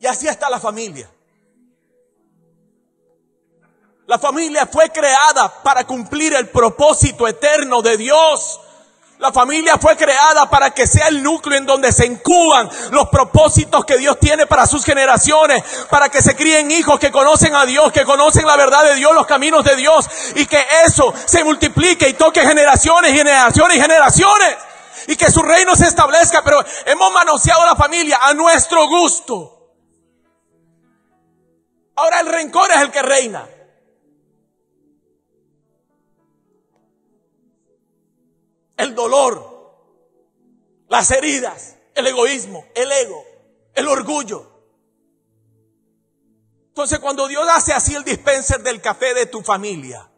Y 0.00 0.06
así 0.06 0.28
está 0.28 0.48
la 0.48 0.60
familia. 0.60 1.10
La 4.06 4.18
familia 4.18 4.66
fue 4.66 4.88
creada 4.90 5.62
para 5.62 5.86
cumplir 5.86 6.32
el 6.34 6.48
propósito 6.48 7.28
eterno 7.28 7.82
de 7.82 7.96
Dios. 7.98 8.60
La 9.18 9.32
familia 9.32 9.76
fue 9.78 9.96
creada 9.96 10.48
para 10.48 10.70
que 10.70 10.86
sea 10.86 11.08
el 11.08 11.24
núcleo 11.24 11.58
en 11.58 11.66
donde 11.66 11.90
se 11.90 12.06
incuban 12.06 12.70
los 12.92 13.08
propósitos 13.08 13.84
que 13.84 13.98
Dios 13.98 14.16
tiene 14.20 14.46
para 14.46 14.64
sus 14.64 14.84
generaciones, 14.84 15.64
para 15.90 16.08
que 16.08 16.22
se 16.22 16.36
críen 16.36 16.70
hijos 16.70 17.00
que 17.00 17.10
conocen 17.10 17.52
a 17.56 17.66
Dios, 17.66 17.90
que 17.90 18.04
conocen 18.04 18.46
la 18.46 18.56
verdad 18.56 18.84
de 18.84 18.94
Dios, 18.94 19.12
los 19.12 19.26
caminos 19.26 19.64
de 19.64 19.74
Dios, 19.74 20.08
y 20.36 20.46
que 20.46 20.64
eso 20.86 21.12
se 21.26 21.42
multiplique 21.42 22.08
y 22.08 22.14
toque 22.14 22.42
generaciones, 22.42 23.12
generaciones 23.12 23.76
y 23.76 23.80
generaciones, 23.80 24.56
y 25.08 25.16
que 25.16 25.32
su 25.32 25.42
reino 25.42 25.74
se 25.74 25.86
establezca, 25.86 26.44
pero 26.44 26.64
hemos 26.86 27.12
manoseado 27.12 27.66
la 27.66 27.74
familia 27.74 28.20
a 28.22 28.34
nuestro 28.34 28.86
gusto. 28.86 29.72
Ahora 31.96 32.20
el 32.20 32.26
rencor 32.28 32.70
es 32.70 32.82
el 32.82 32.92
que 32.92 33.02
reina. 33.02 33.44
El 38.78 38.94
dolor, 38.94 39.74
las 40.88 41.10
heridas, 41.10 41.76
el 41.94 42.06
egoísmo, 42.06 42.64
el 42.74 42.90
ego, 42.90 43.22
el 43.74 43.86
orgullo. 43.88 44.46
Entonces 46.68 47.00
cuando 47.00 47.26
Dios 47.26 47.46
hace 47.52 47.72
así 47.72 47.94
el 47.94 48.04
dispenser 48.04 48.62
del 48.62 48.80
café 48.80 49.12
de 49.12 49.26
tu 49.26 49.42
familia, 49.42 50.10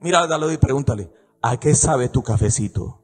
mira, 0.00 0.26
dale 0.26 0.52
y 0.52 0.58
pregúntale, 0.58 1.10
¿a 1.40 1.58
qué 1.58 1.74
sabe 1.74 2.08
tu 2.08 2.22
cafecito? 2.22 3.00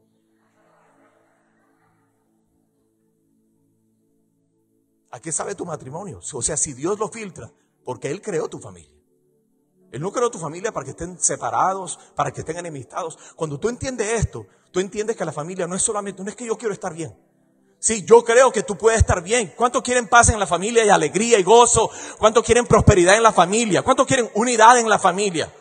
¿A 5.13 5.21
qué 5.21 5.33
sabe 5.33 5.55
tu 5.55 5.65
matrimonio? 5.65 6.21
O 6.33 6.43
sea, 6.43 6.57
si 6.57 6.75
Dios 6.75 6.99
lo 6.99 7.09
filtra, 7.09 7.51
porque 7.85 8.11
Él 8.11 8.21
creó 8.21 8.49
tu 8.49 8.59
familia. 8.59 8.96
Él 9.93 10.01
no 10.01 10.13
creó 10.13 10.31
tu 10.31 10.39
familia 10.39 10.73
para 10.73 10.85
que 10.85 10.91
estén 10.91 11.19
separados, 11.19 11.99
para 12.15 12.31
que 12.31 12.41
estén 12.41 12.59
enemistados. 12.59 13.19
Cuando 13.35 13.59
tú 13.59 13.69
entiendes 13.69 14.09
esto, 14.21 14.47
tú 14.71 14.81
entiendes 14.81 15.17
que 15.17 15.25
la 15.25 15.33
familia 15.33 15.67
no 15.67 15.77
es 15.77 15.83
solamente, 15.83 16.23
no 16.23 16.31
es 16.31 16.37
que 16.37 16.47
yo 16.47 16.59
quiero 16.59 16.75
estar 16.75 16.93
bien. 16.93 17.17
Sí, 17.79 18.05
yo 18.05 18.25
creo 18.25 18.51
que 18.51 18.63
tú 18.63 18.77
puedes 18.77 18.99
estar 18.99 19.23
bien. 19.23 19.53
¿Cuántos 19.57 19.83
quieren 19.83 20.09
paz 20.09 20.31
en 20.31 20.41
la 20.41 20.47
familia 20.47 20.85
y 20.85 20.89
alegría 20.89 21.39
y 21.39 21.43
gozo? 21.43 21.91
¿Cuántos 22.19 22.45
quieren 22.45 22.67
prosperidad 22.67 23.17
en 23.17 23.23
la 23.23 23.33
familia? 23.33 23.83
¿Cuántos 23.83 24.07
quieren 24.07 24.31
unidad 24.35 24.79
en 24.79 24.89
la 24.89 24.99
familia? 24.99 25.53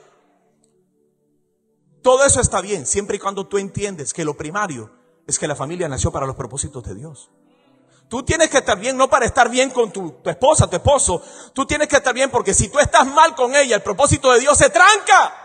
Todo 2.01 2.25
eso 2.25 2.39
está 2.39 2.61
bien, 2.61 2.85
siempre 2.85 3.17
y 3.17 3.19
cuando 3.19 3.47
tú 3.47 3.57
entiendes 3.57 4.13
que 4.13 4.25
lo 4.25 4.35
primario 4.35 4.91
es 5.27 5.39
que 5.39 5.47
la 5.47 5.55
familia 5.55 5.89
nació 5.89 6.11
para 6.11 6.25
los 6.25 6.35
propósitos 6.35 6.83
de 6.83 6.95
Dios. 6.95 7.31
Tú 8.15 8.23
tienes 8.23 8.49
que 8.49 8.59
estar 8.59 8.79
bien 8.79 8.95
no 8.95 9.09
para 9.09 9.25
estar 9.25 9.49
bien 9.49 9.71
con 9.71 9.91
tu, 9.91 10.21
esposa, 10.23 10.69
tu 10.69 10.77
esposo. 10.77 11.21
Tú 11.53 11.65
tienes 11.65 11.89
que 11.89 11.97
estar 11.97 12.13
bien 12.13 12.31
porque 12.31 12.53
si 12.53 12.69
tú 12.69 12.79
estás 12.79 13.05
mal 13.07 13.35
con 13.35 13.53
ella, 13.53 13.75
el 13.75 13.81
propósito 13.81 14.31
de 14.31 14.39
Dios 14.39 14.57
se 14.57 14.69
tranca. 14.69 15.35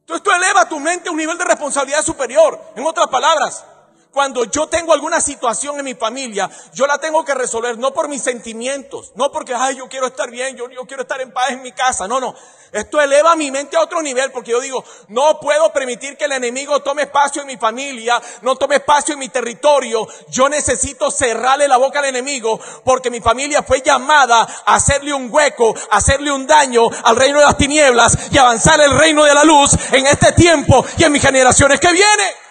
Entonces 0.00 0.22
tú 0.22 0.30
elevas 0.30 0.68
tu 0.68 0.78
mente 0.78 1.08
a 1.08 1.12
un 1.12 1.16
nivel 1.16 1.38
de 1.38 1.46
responsabilidad 1.46 2.02
superior. 2.02 2.60
En 2.76 2.84
otras 2.84 3.06
palabras, 3.06 3.64
cuando 4.12 4.44
yo 4.44 4.66
tengo 4.66 4.92
alguna 4.92 5.20
situación 5.20 5.78
en 5.78 5.84
mi 5.84 5.94
familia, 5.94 6.50
yo 6.72 6.86
la 6.86 6.98
tengo 6.98 7.24
que 7.24 7.34
resolver 7.34 7.78
no 7.78 7.92
por 7.92 8.08
mis 8.08 8.22
sentimientos, 8.22 9.12
no 9.14 9.30
porque, 9.30 9.54
ay, 9.54 9.76
yo 9.76 9.88
quiero 9.88 10.06
estar 10.06 10.30
bien, 10.30 10.56
yo, 10.56 10.68
quiero 10.86 11.02
estar 11.02 11.20
en 11.20 11.32
paz 11.32 11.50
en 11.50 11.62
mi 11.62 11.72
casa. 11.72 12.08
No, 12.08 12.20
no. 12.20 12.34
Esto 12.72 13.00
eleva 13.00 13.34
mi 13.34 13.50
mente 13.50 13.76
a 13.76 13.80
otro 13.80 14.00
nivel 14.00 14.30
porque 14.30 14.52
yo 14.52 14.60
digo, 14.60 14.84
no 15.08 15.40
puedo 15.40 15.72
permitir 15.72 16.16
que 16.16 16.26
el 16.26 16.32
enemigo 16.32 16.80
tome 16.80 17.02
espacio 17.02 17.42
en 17.42 17.48
mi 17.48 17.56
familia, 17.56 18.20
no 18.42 18.54
tome 18.56 18.76
espacio 18.76 19.14
en 19.14 19.18
mi 19.18 19.28
territorio. 19.28 20.06
Yo 20.28 20.48
necesito 20.48 21.10
cerrarle 21.10 21.66
la 21.66 21.78
boca 21.78 21.98
al 21.98 22.04
enemigo 22.04 22.60
porque 22.84 23.10
mi 23.10 23.20
familia 23.20 23.64
fue 23.64 23.82
llamada 23.82 24.42
a 24.64 24.74
hacerle 24.74 25.12
un 25.12 25.32
hueco, 25.32 25.74
a 25.90 25.96
hacerle 25.96 26.30
un 26.30 26.46
daño 26.46 26.88
al 27.04 27.16
reino 27.16 27.40
de 27.40 27.44
las 27.44 27.56
tinieblas 27.56 28.16
y 28.30 28.38
avanzar 28.38 28.80
el 28.80 28.96
reino 28.96 29.24
de 29.24 29.34
la 29.34 29.42
luz 29.42 29.72
en 29.92 30.06
este 30.06 30.32
tiempo 30.32 30.84
y 30.96 31.04
en 31.04 31.12
mis 31.12 31.22
generaciones 31.22 31.80
que 31.80 31.92
vienen. 31.92 32.49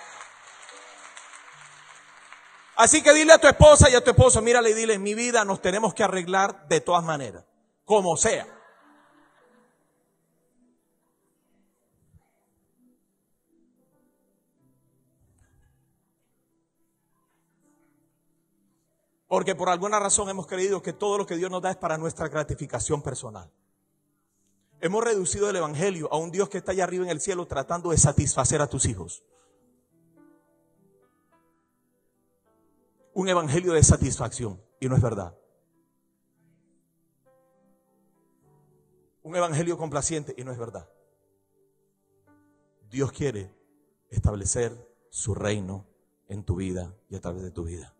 Así 2.79 3.03
que 3.03 3.13
dile 3.13 3.33
a 3.33 3.37
tu 3.37 3.45
esposa 3.45 3.89
y 3.89 3.95
a 3.95 4.01
tu 4.01 4.11
esposo, 4.11 4.41
mírale 4.41 4.69
y 4.69 4.73
dile, 4.73 4.97
mi 4.97 5.13
vida 5.13 5.43
nos 5.43 5.61
tenemos 5.61 5.93
que 5.93 6.01
arreglar 6.01 6.65
de 6.69 6.79
todas 6.79 7.03
maneras, 7.03 7.43
como 7.83 8.15
sea. 8.15 8.47
Porque 19.27 19.55
por 19.55 19.67
alguna 19.67 19.99
razón 19.99 20.29
hemos 20.29 20.47
creído 20.47 20.81
que 20.81 20.93
todo 20.93 21.17
lo 21.17 21.25
que 21.25 21.35
Dios 21.35 21.51
nos 21.51 21.61
da 21.61 21.71
es 21.71 21.77
para 21.77 21.97
nuestra 21.97 22.29
gratificación 22.29 23.01
personal. 23.01 23.51
Hemos 24.79 25.03
reducido 25.03 25.49
el 25.49 25.57
Evangelio 25.57 26.07
a 26.13 26.17
un 26.17 26.31
Dios 26.31 26.47
que 26.47 26.59
está 26.59 26.71
allá 26.71 26.85
arriba 26.85 27.03
en 27.03 27.11
el 27.11 27.19
cielo 27.19 27.45
tratando 27.45 27.89
de 27.89 27.97
satisfacer 27.97 28.61
a 28.61 28.67
tus 28.67 28.85
hijos. 28.85 29.21
Un 33.19 33.27
evangelio 33.27 33.73
de 33.73 33.83
satisfacción 33.83 34.61
y 34.79 34.87
no 34.87 34.95
es 34.95 35.01
verdad. 35.01 35.37
Un 39.23 39.35
evangelio 39.35 39.77
complaciente 39.77 40.33
y 40.37 40.45
no 40.45 40.53
es 40.53 40.57
verdad. 40.57 40.87
Dios 42.89 43.11
quiere 43.11 43.53
establecer 44.09 44.71
su 45.09 45.35
reino 45.35 45.85
en 46.29 46.45
tu 46.45 46.55
vida 46.55 46.95
y 47.09 47.17
a 47.17 47.19
través 47.19 47.43
de 47.43 47.51
tu 47.51 47.65
vida. 47.65 47.93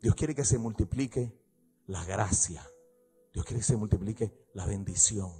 Dios 0.00 0.14
quiere 0.14 0.32
que 0.32 0.44
se 0.44 0.58
multiplique 0.58 1.36
la 1.88 2.04
gracia. 2.04 2.64
Dios 3.32 3.44
quiere 3.44 3.58
que 3.58 3.66
se 3.66 3.76
multiplique 3.76 4.32
la 4.54 4.64
bendición. 4.64 5.32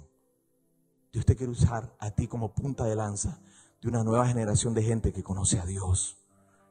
Dios 1.13 1.25
te 1.25 1.37
quiere 1.37 1.53
usar 1.53 1.95
a 1.97 2.11
ti 2.11 2.27
como 2.27 2.53
punta 2.53 2.83
de 2.83 2.97
lanza 2.97 3.39
de 3.81 3.87
una 3.87 4.03
nueva 4.03 4.27
generación 4.27 4.73
de 4.73 4.83
gente 4.83 5.13
que 5.13 5.23
conoce 5.23 5.59
a 5.59 5.65
Dios, 5.65 6.17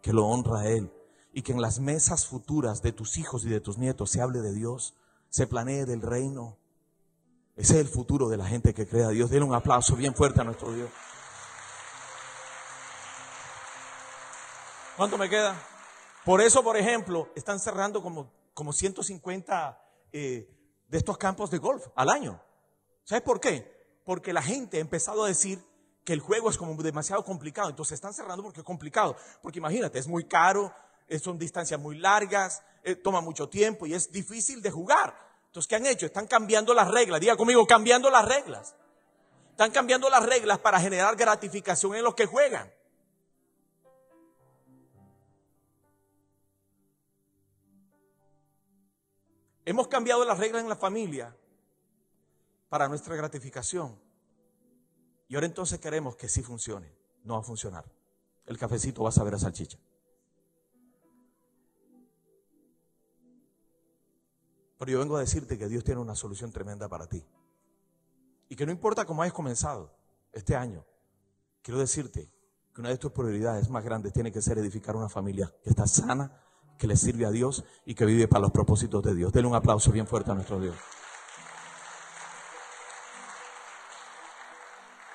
que 0.03 0.13
lo 0.13 0.27
honra 0.27 0.61
a 0.61 0.69
Él, 0.69 0.93
y 1.39 1.43
que 1.43 1.53
en 1.53 1.63
las 1.63 1.79
mesas 1.79 2.27
futuras 2.27 2.83
de 2.83 2.91
tus 2.91 3.17
hijos 3.17 3.45
y 3.45 3.49
de 3.49 3.61
tus 3.61 3.79
nietos 3.79 4.11
se 4.11 4.21
hable 4.21 4.41
de 4.41 4.53
Dios, 4.53 4.97
se 5.29 5.47
planee 5.47 5.87
del 5.87 6.03
reino. 6.03 6.59
Ese 7.55 7.75
es 7.75 7.79
el 7.79 7.87
futuro 7.87 8.29
de 8.29 8.37
la 8.37 8.45
gente 8.45 8.75
que 8.75 8.89
crea 8.89 9.07
a 9.07 9.11
Dios. 9.11 9.31
Denle 9.31 9.47
un 9.47 9.55
aplauso 9.55 9.95
bien 9.95 10.17
fuerte 10.17 10.41
a 10.41 10.45
nuestro 10.45 10.73
Dios. 10.73 10.91
¿Cuánto 14.97 15.17
me 15.17 15.29
queda? 15.29 15.55
Por 16.25 16.41
eso, 16.41 16.65
por 16.65 16.77
ejemplo, 16.77 17.29
están 17.37 17.61
cerrando 17.61 18.03
como, 18.03 18.33
como 18.53 18.73
150 18.73 19.81
eh, 20.11 20.53
de 20.89 20.99
estos 20.99 21.19
campos 21.19 21.53
de 21.53 21.59
golf 21.59 21.87
al 21.95 22.09
año. 22.09 22.43
¿Sabes 23.05 23.23
por 23.23 23.39
qué? 23.39 24.01
Porque 24.05 24.33
la 24.33 24.43
gente 24.43 24.79
ha 24.79 24.81
empezado 24.81 25.23
a 25.23 25.29
decir 25.29 25.65
que 26.05 26.15
el 26.15 26.21
juego 26.21 26.51
es 26.51 26.59
como 26.59 26.75
demasiado 26.83 27.23
complicado. 27.23 27.71
Entonces 27.71 27.93
están 27.93 28.13
cerrando 28.13 28.43
porque 28.43 28.59
es 28.59 28.67
complicado. 28.67 29.15
Porque 29.41 29.61
imagínate, 29.61 30.01
es 30.01 30.09
muy 30.09 30.25
caro, 30.25 30.75
son 31.19 31.39
distancias 31.39 31.81
muy 31.81 31.97
largas, 31.97 32.63
eh, 32.83 32.97
toma 32.97 33.21
mucho 33.21 33.49
tiempo 33.49 33.87
y 33.87 33.95
es 33.95 34.13
difícil 34.13 34.61
de 34.61 34.71
jugar. 34.71 35.15
Entonces, 35.47 35.69
¿qué 35.69 35.77
han 35.77 35.87
hecho? 35.87 36.07
Están 36.07 36.27
cambiando 36.27 36.75
las 36.75 36.91
reglas. 36.91 37.21
Diga 37.21 37.37
conmigo, 37.37 37.67
cambiando 37.67 38.11
las 38.11 38.27
reglas. 38.27 38.75
Están 39.51 39.71
cambiando 39.71 40.11
las 40.11 40.25
reglas 40.25 40.59
para 40.59 40.79
generar 40.79 41.17
gratificación 41.17 41.97
en 41.97 42.05
los 42.05 42.15
que 42.15 42.27
juegan. 42.27 42.71
Hemos 49.65 49.89
cambiado 49.89 50.25
las 50.25 50.39
reglas 50.39 50.63
en 50.63 50.69
la 50.69 50.77
familia 50.77 51.37
para 52.69 52.89
nuestra 52.89 53.17
gratificación. 53.17 53.99
Y 55.29 55.35
ahora 55.35 55.47
entonces 55.47 55.79
queremos 55.79 56.17
que 56.17 56.29
sí 56.29 56.43
funcione. 56.43 56.91
No 57.25 57.35
va 57.35 57.41
a 57.41 57.43
funcionar. 57.43 57.85
El 58.47 58.57
cafecito 58.57 59.03
va 59.03 59.11
a 59.11 59.13
saber 59.13 59.35
a 59.35 59.39
salchicha. 59.39 59.79
Pero 64.79 64.93
yo 64.93 64.99
vengo 65.01 65.17
a 65.17 65.21
decirte 65.21 65.59
que 65.59 65.69
Dios 65.69 65.85
tiene 65.85 66.01
una 66.01 66.15
solución 66.15 66.53
tremenda 66.53 66.89
para 66.89 67.07
ti. 67.09 67.25
Y 68.49 68.57
que 68.57 68.65
no 68.65 68.73
importa 68.73 69.05
cómo 69.05 69.23
hayas 69.23 69.35
comenzado 69.35 69.93
este 70.33 70.55
año, 70.55 70.87
quiero 71.63 71.81
decirte 71.81 72.31
que 72.73 72.81
una 72.81 72.91
de 72.91 72.99
tus 72.99 73.13
prioridades 73.13 73.69
más 73.69 73.85
grandes 73.85 74.13
tiene 74.13 74.33
que 74.33 74.41
ser 74.41 74.57
edificar 74.59 74.97
una 74.97 75.09
familia 75.09 75.53
que 75.63 75.71
está 75.71 75.87
sana, 75.87 76.41
que 76.79 76.87
le 76.87 76.97
sirve 76.97 77.27
a 77.27 77.31
Dios 77.31 77.65
y 77.85 77.95
que 77.95 78.05
vive 78.05 78.29
para 78.29 78.43
los 78.43 78.53
propósitos 78.53 79.03
de 79.03 79.15
Dios. 79.15 79.33
Denle 79.33 79.49
un 79.49 79.57
aplauso 79.57 79.91
bien 79.91 80.07
fuerte 80.07 80.31
a 80.31 80.35
nuestro 80.35 80.61
Dios. 80.61 80.77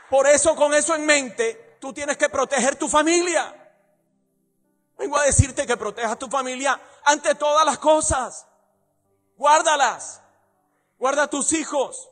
Por 0.09 0.27
eso, 0.27 0.55
con 0.55 0.73
eso 0.73 0.93
en 0.93 1.05
mente, 1.05 1.77
tú 1.79 1.93
tienes 1.93 2.17
que 2.17 2.29
proteger 2.29 2.75
tu 2.75 2.87
familia. 2.87 3.59
Vengo 4.97 5.17
a 5.17 5.23
decirte 5.23 5.65
que 5.65 5.75
protejas 5.75 6.19
tu 6.19 6.27
familia 6.27 6.79
ante 7.05 7.33
todas 7.33 7.65
las 7.65 7.79
cosas. 7.79 8.45
Guárdalas. 9.37 10.21
Guarda 10.97 11.23
a 11.23 11.29
tus 11.29 11.53
hijos. 11.53 12.09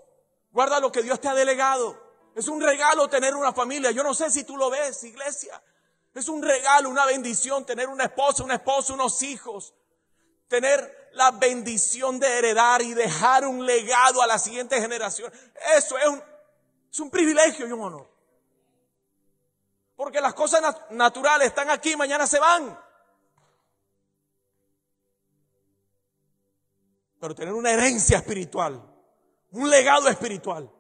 Guarda 0.52 0.80
lo 0.80 0.92
que 0.92 1.04
Dios 1.04 1.20
te 1.20 1.28
ha 1.28 1.34
delegado. 1.34 2.12
Es 2.36 2.48
un 2.48 2.62
regalo 2.62 3.10
tener 3.10 3.36
una 3.36 3.54
familia. 3.54 3.92
Yo 3.92 4.04
no 4.04 4.14
sé 4.14 4.30
si 4.30 4.44
tú 4.44 4.58
lo 4.58 4.70
ves, 4.70 5.04
iglesia. 5.04 5.62
Es 6.14 6.28
un 6.28 6.44
regalo, 6.44 6.90
una 6.90 7.06
bendición 7.06 7.66
tener 7.66 7.88
una 7.88 8.06
esposa, 8.06 8.44
un 8.44 8.52
esposo, 8.52 8.94
unos 8.94 9.22
hijos. 9.22 9.74
Tener 10.48 11.10
la 11.14 11.32
bendición 11.32 12.20
de 12.20 12.38
heredar 12.38 12.82
y 12.82 12.94
dejar 12.94 13.46
un 13.46 13.66
legado 13.66 14.22
a 14.22 14.28
la 14.28 14.40
siguiente 14.40 14.80
generación. 14.82 15.32
Eso 15.76 15.98
es 15.98 16.08
un, 16.08 16.24
es 16.92 17.00
un 17.00 17.10
privilegio 17.10 17.68
y 17.68 17.72
un 17.72 17.82
honor. 17.82 18.12
Porque 19.96 20.20
las 20.20 20.34
cosas 20.34 20.62
naturales 20.90 21.50
están 21.50 21.70
aquí, 21.70 21.96
mañana 21.96 22.28
se 22.28 22.40
van. 22.40 22.78
Pero 27.22 27.36
tener 27.36 27.54
una 27.54 27.72
herencia 27.72 28.18
espiritual, 28.18 28.84
un 29.52 29.70
legado 29.70 30.10
espiritual. 30.10 30.72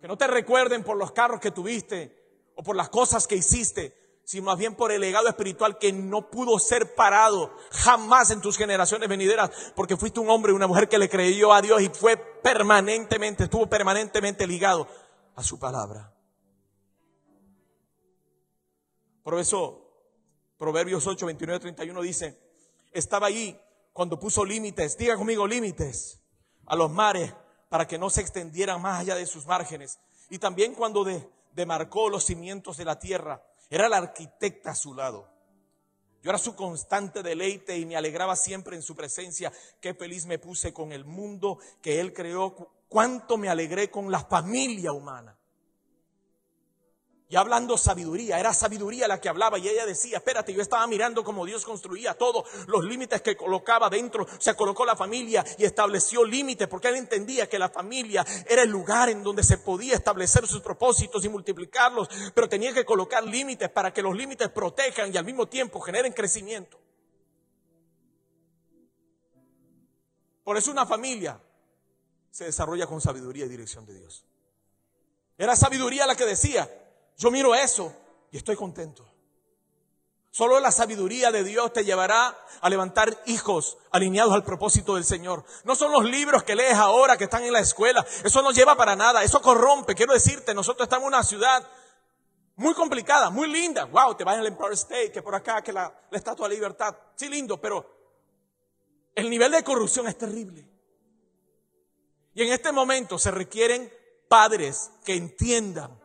Que 0.00 0.08
no 0.08 0.18
te 0.18 0.26
recuerden 0.26 0.82
por 0.82 0.96
los 0.96 1.12
carros 1.12 1.38
que 1.38 1.52
tuviste 1.52 2.50
o 2.56 2.62
por 2.64 2.74
las 2.74 2.88
cosas 2.88 3.28
que 3.28 3.36
hiciste, 3.36 3.96
sino 4.24 4.46
más 4.46 4.58
bien 4.58 4.74
por 4.74 4.90
el 4.90 5.02
legado 5.02 5.28
espiritual 5.28 5.78
que 5.78 5.92
no 5.92 6.30
pudo 6.30 6.58
ser 6.58 6.96
parado 6.96 7.54
jamás 7.70 8.32
en 8.32 8.40
tus 8.40 8.58
generaciones 8.58 9.08
venideras, 9.08 9.72
porque 9.76 9.96
fuiste 9.96 10.18
un 10.18 10.28
hombre 10.28 10.50
y 10.50 10.56
una 10.56 10.66
mujer 10.66 10.88
que 10.88 10.98
le 10.98 11.08
creyó 11.08 11.52
a 11.52 11.62
Dios 11.62 11.80
y 11.80 11.88
fue 11.90 12.16
permanentemente, 12.16 13.44
estuvo 13.44 13.68
permanentemente 13.68 14.48
ligado 14.48 14.88
a 15.36 15.44
su 15.44 15.60
palabra. 15.60 16.12
Por 19.22 19.38
eso, 19.38 19.92
Proverbios 20.58 21.06
8, 21.06 21.24
29, 21.24 21.60
31 21.60 22.02
dice, 22.02 22.36
estaba 22.90 23.28
allí 23.28 23.56
cuando 23.94 24.18
puso 24.18 24.44
límites, 24.44 24.98
diga 24.98 25.16
conmigo 25.16 25.46
límites, 25.46 26.20
a 26.66 26.74
los 26.74 26.90
mares 26.90 27.32
para 27.68 27.86
que 27.86 27.96
no 27.96 28.10
se 28.10 28.22
extendieran 28.22 28.82
más 28.82 29.00
allá 29.00 29.14
de 29.14 29.24
sus 29.24 29.46
márgenes. 29.46 30.00
Y 30.30 30.38
también 30.38 30.74
cuando 30.74 31.06
demarcó 31.54 32.10
los 32.10 32.24
cimientos 32.24 32.76
de 32.76 32.84
la 32.84 32.98
tierra, 32.98 33.42
era 33.70 33.88
la 33.88 33.98
arquitecta 33.98 34.72
a 34.72 34.74
su 34.74 34.94
lado. 34.94 35.30
Yo 36.24 36.30
era 36.30 36.38
su 36.38 36.56
constante 36.56 37.22
deleite 37.22 37.78
y 37.78 37.86
me 37.86 37.96
alegraba 37.96 38.34
siempre 38.34 38.74
en 38.74 38.82
su 38.82 38.96
presencia. 38.96 39.52
Qué 39.80 39.94
feliz 39.94 40.26
me 40.26 40.40
puse 40.40 40.72
con 40.72 40.90
el 40.90 41.04
mundo 41.04 41.58
que 41.80 42.00
Él 42.00 42.12
creó. 42.12 42.72
Cuánto 42.88 43.36
me 43.36 43.48
alegré 43.48 43.90
con 43.92 44.10
la 44.10 44.24
familia 44.24 44.92
humana. 44.92 45.38
Y 47.34 47.36
hablando 47.36 47.76
sabiduría, 47.76 48.38
era 48.38 48.54
sabiduría 48.54 49.08
la 49.08 49.20
que 49.20 49.28
hablaba 49.28 49.58
y 49.58 49.68
ella 49.68 49.84
decía, 49.84 50.18
espérate, 50.18 50.54
yo 50.54 50.62
estaba 50.62 50.86
mirando 50.86 51.24
cómo 51.24 51.44
Dios 51.44 51.64
construía 51.64 52.14
todo, 52.14 52.44
los 52.68 52.84
límites 52.84 53.22
que 53.22 53.36
colocaba 53.36 53.90
dentro, 53.90 54.24
se 54.38 54.54
colocó 54.54 54.84
la 54.84 54.94
familia 54.94 55.44
y 55.58 55.64
estableció 55.64 56.24
límites, 56.24 56.68
porque 56.68 56.86
él 56.86 56.94
entendía 56.94 57.48
que 57.48 57.58
la 57.58 57.68
familia 57.68 58.24
era 58.48 58.62
el 58.62 58.70
lugar 58.70 59.08
en 59.08 59.24
donde 59.24 59.42
se 59.42 59.58
podía 59.58 59.96
establecer 59.96 60.46
sus 60.46 60.60
propósitos 60.60 61.24
y 61.24 61.28
multiplicarlos, 61.28 62.08
pero 62.36 62.48
tenía 62.48 62.72
que 62.72 62.84
colocar 62.84 63.24
límites 63.24 63.68
para 63.68 63.92
que 63.92 64.00
los 64.00 64.14
límites 64.14 64.48
protejan 64.50 65.12
y 65.12 65.16
al 65.16 65.24
mismo 65.24 65.48
tiempo 65.48 65.80
generen 65.80 66.12
crecimiento. 66.12 66.78
Por 70.44 70.56
eso 70.56 70.70
una 70.70 70.86
familia 70.86 71.40
se 72.30 72.44
desarrolla 72.44 72.86
con 72.86 73.00
sabiduría 73.00 73.46
y 73.46 73.48
dirección 73.48 73.84
de 73.86 73.94
Dios. 73.94 74.24
Era 75.36 75.56
sabiduría 75.56 76.06
la 76.06 76.14
que 76.14 76.26
decía, 76.26 76.70
yo 77.16 77.30
miro 77.30 77.54
eso 77.54 77.92
y 78.30 78.36
estoy 78.36 78.56
contento. 78.56 79.08
Solo 80.34 80.58
la 80.58 80.72
sabiduría 80.72 81.30
de 81.30 81.44
Dios 81.44 81.72
te 81.72 81.84
llevará 81.84 82.36
a 82.60 82.68
levantar 82.68 83.22
hijos 83.26 83.78
alineados 83.92 84.34
al 84.34 84.42
propósito 84.42 84.96
del 84.96 85.04
Señor. 85.04 85.44
No 85.62 85.76
son 85.76 85.92
los 85.92 86.02
libros 86.04 86.42
que 86.42 86.56
lees 86.56 86.74
ahora 86.74 87.16
que 87.16 87.24
están 87.24 87.44
en 87.44 87.52
la 87.52 87.60
escuela. 87.60 88.04
Eso 88.24 88.42
no 88.42 88.50
lleva 88.50 88.74
para 88.74 88.96
nada. 88.96 89.22
Eso 89.22 89.40
corrompe. 89.40 89.94
Quiero 89.94 90.12
decirte, 90.12 90.52
nosotros 90.52 90.86
estamos 90.86 91.04
en 91.04 91.14
una 91.14 91.22
ciudad 91.22 91.64
muy 92.56 92.74
complicada, 92.74 93.30
muy 93.30 93.48
linda. 93.48 93.84
Wow, 93.84 94.16
te 94.16 94.24
vas 94.24 94.36
al 94.36 94.46
Empire 94.46 94.74
State, 94.74 95.12
que 95.12 95.22
por 95.22 95.36
acá, 95.36 95.62
que 95.62 95.72
la, 95.72 95.94
la 96.10 96.18
Estatua 96.18 96.48
de 96.48 96.56
Libertad. 96.56 96.96
Sí, 97.14 97.28
lindo, 97.28 97.60
pero 97.60 97.88
el 99.14 99.30
nivel 99.30 99.52
de 99.52 99.62
corrupción 99.62 100.08
es 100.08 100.18
terrible. 100.18 100.68
Y 102.34 102.42
en 102.42 102.52
este 102.52 102.72
momento 102.72 103.20
se 103.20 103.30
requieren 103.30 103.92
padres 104.28 104.90
que 105.04 105.14
entiendan 105.14 105.96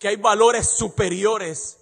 que 0.00 0.08
hay 0.08 0.16
valores 0.16 0.66
superiores 0.66 1.76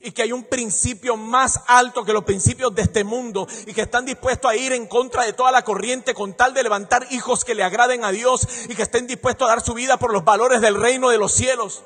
y 0.00 0.10
que 0.12 0.22
hay 0.22 0.32
un 0.32 0.44
principio 0.44 1.18
más 1.18 1.60
alto 1.66 2.02
que 2.02 2.14
los 2.14 2.24
principios 2.24 2.74
de 2.74 2.80
este 2.80 3.04
mundo 3.04 3.46
y 3.66 3.74
que 3.74 3.82
están 3.82 4.06
dispuestos 4.06 4.50
a 4.50 4.56
ir 4.56 4.72
en 4.72 4.86
contra 4.86 5.24
de 5.24 5.34
toda 5.34 5.52
la 5.52 5.62
corriente 5.62 6.14
con 6.14 6.34
tal 6.34 6.54
de 6.54 6.62
levantar 6.62 7.06
hijos 7.10 7.44
que 7.44 7.54
le 7.54 7.62
agraden 7.62 8.04
a 8.04 8.10
Dios 8.10 8.48
y 8.70 8.74
que 8.74 8.82
estén 8.82 9.06
dispuestos 9.06 9.46
a 9.46 9.50
dar 9.50 9.64
su 9.64 9.74
vida 9.74 9.98
por 9.98 10.14
los 10.14 10.24
valores 10.24 10.62
del 10.62 10.80
reino 10.80 11.10
de 11.10 11.18
los 11.18 11.32
cielos. 11.32 11.84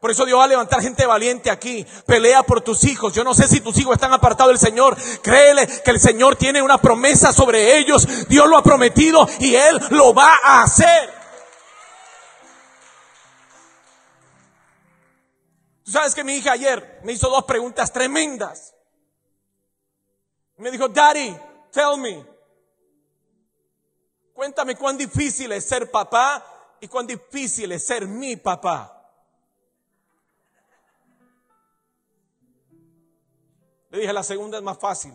Por 0.00 0.10
eso 0.10 0.26
Dios 0.26 0.38
va 0.38 0.44
a 0.44 0.48
levantar 0.48 0.82
gente 0.82 1.06
valiente 1.06 1.50
aquí. 1.50 1.86
Pelea 2.06 2.42
por 2.42 2.60
tus 2.60 2.84
hijos. 2.84 3.14
Yo 3.14 3.24
no 3.24 3.34
sé 3.34 3.48
si 3.48 3.60
tus 3.60 3.78
hijos 3.78 3.94
están 3.94 4.12
apartados 4.12 4.52
del 4.52 4.70
Señor. 4.70 4.96
Créele 5.22 5.66
que 5.82 5.90
el 5.90 6.00
Señor 6.00 6.36
tiene 6.36 6.62
una 6.62 6.78
promesa 6.78 7.32
sobre 7.32 7.78
ellos. 7.78 8.06
Dios 8.28 8.48
lo 8.48 8.56
ha 8.58 8.62
prometido 8.62 9.26
y 9.40 9.54
Él 9.54 9.80
lo 9.90 10.14
va 10.14 10.38
a 10.42 10.62
hacer. 10.62 11.19
Sabes 15.90 16.14
que 16.14 16.24
mi 16.24 16.34
hija 16.34 16.52
ayer 16.52 17.00
me 17.04 17.12
hizo 17.12 17.28
dos 17.28 17.44
preguntas 17.44 17.92
tremendas. 17.92 18.74
Me 20.56 20.70
dijo, 20.70 20.88
Daddy, 20.88 21.36
tell 21.72 21.98
me, 21.98 22.26
cuéntame 24.34 24.76
cuán 24.76 24.98
difícil 24.98 25.50
es 25.52 25.64
ser 25.64 25.90
papá 25.90 26.76
y 26.80 26.88
cuán 26.88 27.06
difícil 27.06 27.72
es 27.72 27.86
ser 27.86 28.06
mi 28.06 28.36
papá. 28.36 28.96
Le 33.90 33.98
dije, 33.98 34.12
la 34.12 34.22
segunda 34.22 34.58
es 34.58 34.62
más 34.62 34.78
fácil. 34.78 35.14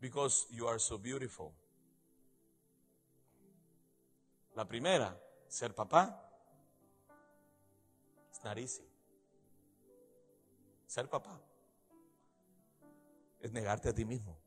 Because 0.00 0.46
you 0.50 0.68
are 0.68 0.78
so 0.78 0.98
beautiful. 0.98 1.52
La 4.54 4.66
primera, 4.66 5.18
ser 5.48 5.74
papá 5.74 6.23
Narísimo. 8.44 8.86
Ser 10.86 11.08
papá 11.08 11.40
es 13.40 13.50
negarte 13.52 13.88
a 13.88 13.94
ti 13.94 14.04
mismo. 14.04 14.38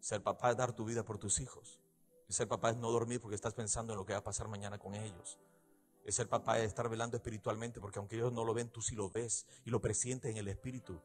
Ser 0.00 0.20
papá 0.22 0.50
es 0.50 0.56
dar 0.56 0.72
tu 0.72 0.84
vida 0.84 1.04
por 1.04 1.18
tus 1.18 1.40
hijos. 1.40 1.80
Ser 2.28 2.48
papá 2.48 2.70
es 2.70 2.76
no 2.76 2.90
dormir 2.90 3.20
porque 3.20 3.36
estás 3.36 3.54
pensando 3.54 3.92
en 3.92 3.98
lo 3.98 4.04
que 4.04 4.14
va 4.14 4.18
a 4.18 4.24
pasar 4.24 4.48
mañana 4.48 4.78
con 4.78 4.94
ellos. 4.94 5.38
Ser 6.08 6.28
papá 6.28 6.58
es 6.58 6.66
estar 6.66 6.88
velando 6.88 7.16
espiritualmente 7.16 7.80
porque 7.80 8.00
aunque 8.00 8.16
ellos 8.16 8.32
no 8.32 8.44
lo 8.44 8.52
ven, 8.52 8.68
tú 8.68 8.82
sí 8.82 8.96
lo 8.96 9.10
ves 9.10 9.46
y 9.64 9.70
lo 9.70 9.80
presientes 9.80 10.30
en 10.32 10.36
el 10.36 10.48
espíritu. 10.48 11.00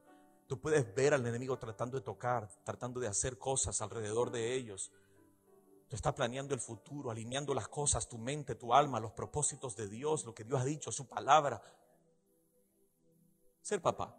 Tú 0.47 0.59
puedes 0.59 0.95
ver 0.95 1.13
al 1.13 1.25
enemigo 1.27 1.59
tratando 1.59 1.97
de 1.97 2.03
tocar, 2.03 2.49
tratando 2.63 2.99
de 2.99 3.07
hacer 3.07 3.37
cosas 3.37 3.81
alrededor 3.81 4.31
de 4.31 4.55
ellos. 4.55 4.91
Tú 5.87 5.95
estás 5.95 6.13
planeando 6.13 6.55
el 6.55 6.59
futuro, 6.59 7.11
alineando 7.11 7.53
las 7.53 7.67
cosas, 7.67 8.09
tu 8.09 8.17
mente, 8.17 8.55
tu 8.55 8.73
alma, 8.73 8.99
los 8.99 9.11
propósitos 9.11 9.75
de 9.75 9.87
Dios, 9.87 10.25
lo 10.25 10.33
que 10.33 10.43
Dios 10.43 10.59
ha 10.59 10.65
dicho, 10.65 10.91
su 10.91 11.07
palabra 11.07 11.61
ser 13.65 13.81
papá. 13.81 14.15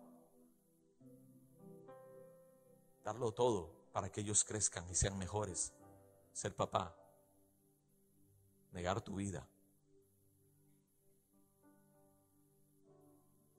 Darlo 3.04 3.32
todo 3.32 3.70
para 3.92 4.10
que 4.10 4.20
ellos 4.22 4.44
crezcan 4.44 4.90
y 4.90 4.96
sean 4.96 5.16
mejores. 5.16 5.72
Ser 6.32 6.56
papá. 6.56 6.96
Negar 8.72 9.00
tu 9.02 9.14
vida. 9.14 9.48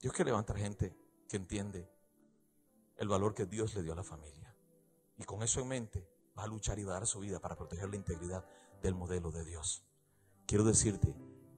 Dios 0.02 0.14
quiere 0.14 0.32
levantar 0.32 0.58
gente 0.58 0.94
que 1.30 1.38
entiende 1.38 1.90
el 2.98 3.08
valor 3.08 3.34
que 3.34 3.46
Dios 3.46 3.74
le 3.74 3.82
dio 3.82 3.94
a 3.94 3.96
la 3.96 4.04
familia. 4.04 4.54
Y 5.18 5.24
con 5.24 5.42
eso 5.42 5.62
en 5.62 5.70
mente 5.70 6.06
va 6.38 6.44
a 6.44 6.48
luchar 6.48 6.78
y 6.80 6.84
va 6.84 6.92
a 6.92 6.96
dar 6.96 7.08
su 7.08 7.22
vida 7.22 7.40
para 7.40 7.56
proteger 7.56 7.90
la 7.90 7.96
integridad 7.96 8.46
del 8.82 8.94
modelo 8.94 9.32
de 9.32 9.46
Dios. 9.46 9.86
Quiero 10.46 10.66
decirte 10.66 11.16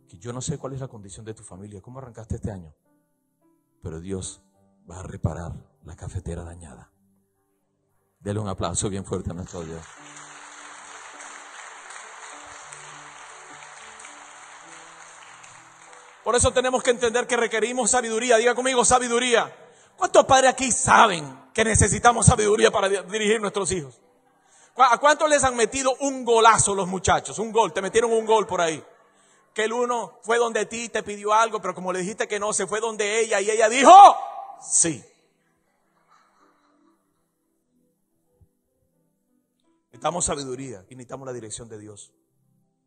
que 0.07 0.19
yo 0.19 0.31
no 0.33 0.41
sé 0.41 0.59
cuál 0.59 0.73
es 0.73 0.81
la 0.81 0.87
condición 0.87 1.25
de 1.25 1.33
tu 1.33 1.43
familia, 1.43 1.81
cómo 1.81 1.97
arrancaste 1.97 2.35
este 2.35 2.51
año 2.51 2.75
pero 3.81 3.99
Dios 3.99 4.41
va 4.89 4.99
a 4.99 5.03
reparar 5.03 5.53
la 5.85 5.95
cafetera 5.95 6.43
dañada. 6.43 6.91
Dele 8.19 8.39
un 8.39 8.47
aplauso 8.47 8.89
bien 8.89 9.05
fuerte 9.05 9.31
a 9.31 9.33
nuestro 9.33 9.61
Dios. 9.61 9.81
Por 16.23 16.35
eso 16.35 16.51
tenemos 16.51 16.83
que 16.83 16.91
entender 16.91 17.25
que 17.25 17.37
requerimos 17.37 17.91
sabiduría. 17.91 18.37
Diga 18.37 18.53
conmigo 18.53 18.83
sabiduría. 18.85 19.55
¿Cuántos 19.95 20.25
padres 20.25 20.51
aquí 20.51 20.71
saben 20.71 21.49
que 21.53 21.63
necesitamos 21.63 22.25
sabiduría 22.25 22.71
para 22.71 22.87
dirigir 22.87 23.41
nuestros 23.41 23.71
hijos? 23.71 23.99
¿A 24.75 24.97
cuántos 24.97 25.29
les 25.29 25.43
han 25.43 25.55
metido 25.55 25.95
un 26.01 26.23
golazo 26.23 26.75
los 26.75 26.87
muchachos? 26.87 27.39
Un 27.39 27.51
gol, 27.51 27.73
te 27.73 27.81
metieron 27.81 28.11
un 28.11 28.25
gol 28.25 28.45
por 28.45 28.61
ahí. 28.61 28.83
Que 29.53 29.65
el 29.65 29.73
uno 29.73 30.19
fue 30.23 30.37
donde 30.37 30.65
ti, 30.65 30.89
te 30.89 31.03
pidió 31.03 31.33
algo, 31.33 31.61
pero 31.61 31.73
como 31.75 31.91
le 31.91 31.99
dijiste 31.99 32.27
que 32.27 32.39
no, 32.39 32.53
se 32.53 32.67
fue 32.67 32.79
donde 32.79 33.19
ella 33.19 33.41
y 33.41 33.49
ella 33.49 33.67
dijo, 33.69 33.91
sí. 34.61 35.03
Necesitamos 39.87 40.25
sabiduría 40.25 40.85
y 40.89 40.95
necesitamos 40.95 41.25
la 41.25 41.33
dirección 41.33 41.67
de 41.67 41.77
Dios. 41.77 42.13